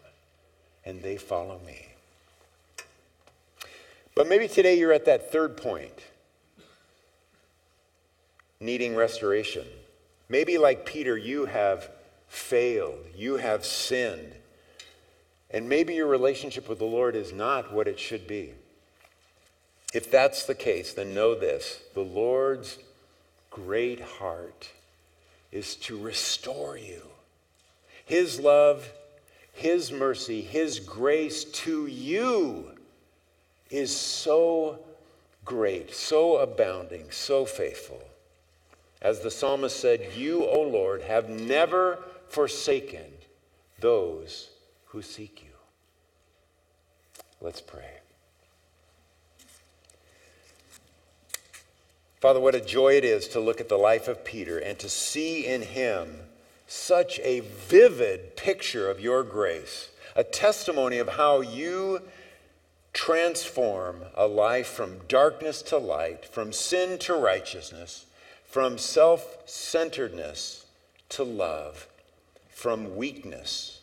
and 0.84 1.02
they 1.02 1.16
follow 1.16 1.60
me. 1.66 1.88
But 4.14 4.28
maybe 4.28 4.48
today 4.48 4.78
you're 4.78 4.92
at 4.92 5.04
that 5.04 5.30
third 5.30 5.56
point, 5.56 6.00
needing 8.60 8.96
restoration. 8.96 9.66
Maybe, 10.28 10.58
like 10.58 10.86
Peter, 10.86 11.16
you 11.16 11.44
have 11.44 11.90
failed, 12.26 12.98
you 13.14 13.36
have 13.36 13.64
sinned, 13.64 14.32
and 15.50 15.68
maybe 15.68 15.94
your 15.94 16.06
relationship 16.06 16.68
with 16.68 16.78
the 16.78 16.84
Lord 16.84 17.14
is 17.14 17.32
not 17.32 17.72
what 17.72 17.88
it 17.88 17.98
should 17.98 18.26
be. 18.26 18.52
If 19.94 20.10
that's 20.10 20.44
the 20.46 20.54
case, 20.54 20.92
then 20.92 21.14
know 21.14 21.34
this 21.34 21.80
the 21.94 22.00
Lord's 22.00 22.78
great 23.50 24.00
heart 24.00 24.70
is 25.52 25.76
to 25.76 25.98
restore 25.98 26.76
you 26.76 27.02
his 28.06 28.38
love, 28.38 28.88
His 29.52 29.90
mercy, 29.90 30.40
His 30.40 30.78
grace 30.78 31.44
to 31.44 31.88
you 31.88 32.70
is 33.68 33.94
so 33.94 34.78
great, 35.44 35.92
so 35.92 36.38
abounding, 36.38 37.10
so 37.10 37.44
faithful. 37.44 38.00
As 39.02 39.20
the 39.20 39.30
psalmist 39.30 39.78
said, 39.78 40.12
You, 40.16 40.44
O 40.46 40.62
Lord, 40.62 41.02
have 41.02 41.28
never 41.28 41.98
forsaken 42.28 43.04
those 43.80 44.50
who 44.96 45.02
seek 45.02 45.42
you. 45.44 45.52
Let's 47.42 47.60
pray. 47.60 47.98
Father, 52.18 52.40
what 52.40 52.54
a 52.54 52.62
joy 52.62 52.94
it 52.94 53.04
is 53.04 53.28
to 53.28 53.40
look 53.40 53.60
at 53.60 53.68
the 53.68 53.76
life 53.76 54.08
of 54.08 54.24
Peter 54.24 54.58
and 54.58 54.78
to 54.78 54.88
see 54.88 55.44
in 55.44 55.60
him 55.60 56.16
such 56.66 57.20
a 57.20 57.40
vivid 57.40 58.38
picture 58.38 58.90
of 58.90 58.98
your 58.98 59.22
grace, 59.22 59.90
a 60.16 60.24
testimony 60.24 60.96
of 60.96 61.10
how 61.10 61.42
you 61.42 62.00
transform 62.94 64.00
a 64.14 64.26
life 64.26 64.68
from 64.68 65.00
darkness 65.08 65.60
to 65.60 65.76
light, 65.76 66.24
from 66.24 66.54
sin 66.54 66.98
to 67.00 67.12
righteousness, 67.12 68.06
from 68.46 68.78
self 68.78 69.42
centeredness 69.44 70.64
to 71.10 71.22
love, 71.22 71.86
from 72.48 72.96
weakness 72.96 73.75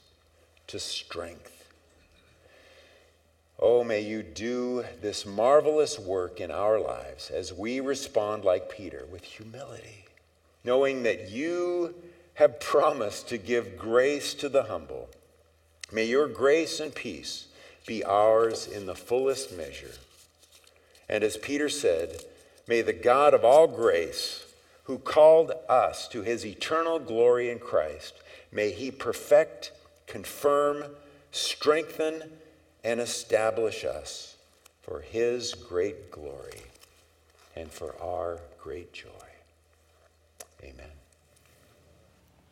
to 0.74 0.80
strength. 0.80 1.70
Oh, 3.60 3.84
may 3.84 4.02
you 4.02 4.24
do 4.24 4.84
this 5.04 5.24
marvelous 5.24 6.00
work 6.00 6.42
in 6.42 6.50
our 6.50 6.80
lives 6.80 7.30
as 7.30 7.54
we 7.54 7.80
respond 7.80 8.44
like 8.44 8.72
Peter 8.72 9.06
with 9.12 9.24
humility, 9.24 10.06
knowing 10.64 11.04
that 11.04 11.30
you 11.30 11.94
have 12.34 12.60
promised 12.60 13.30
to 13.30 13.38
give 13.38 13.78
grace 13.78 14.34
to 14.34 14.50
the 14.50 14.64
humble. 14.64 15.10
May 15.92 16.06
your 16.06 16.28
grace 16.28 16.80
and 16.80 16.96
peace 16.96 17.50
be 17.86 18.04
ours 18.04 18.66
in 18.66 18.88
the 18.88 18.96
fullest 18.96 19.56
measure. 19.56 19.92
And 21.08 21.24
as 21.24 21.38
Peter 21.38 21.70
said, 21.70 22.24
may 22.68 22.82
the 22.82 22.94
God 22.94 23.36
of 23.36 23.46
all 23.46 23.68
grace, 23.68 24.44
who 24.86 24.98
called 24.98 25.52
us 25.70 26.08
to 26.08 26.24
his 26.24 26.44
eternal 26.44 26.98
glory 26.98 27.52
in 27.52 27.60
Christ, 27.60 28.16
may 28.52 28.72
he 28.72 28.90
perfect, 28.90 29.72
confirm, 30.14 30.84
strengthen, 31.32 32.22
and 32.84 33.00
establish 33.00 33.84
us 33.84 34.36
for 34.84 35.02
his 35.02 35.56
great 35.56 36.12
glory 36.12 36.62
and 37.56 37.72
for 37.72 38.00
our 38.00 38.40
great 38.62 38.94
joy. 38.94 39.10
Amen. 40.64 40.93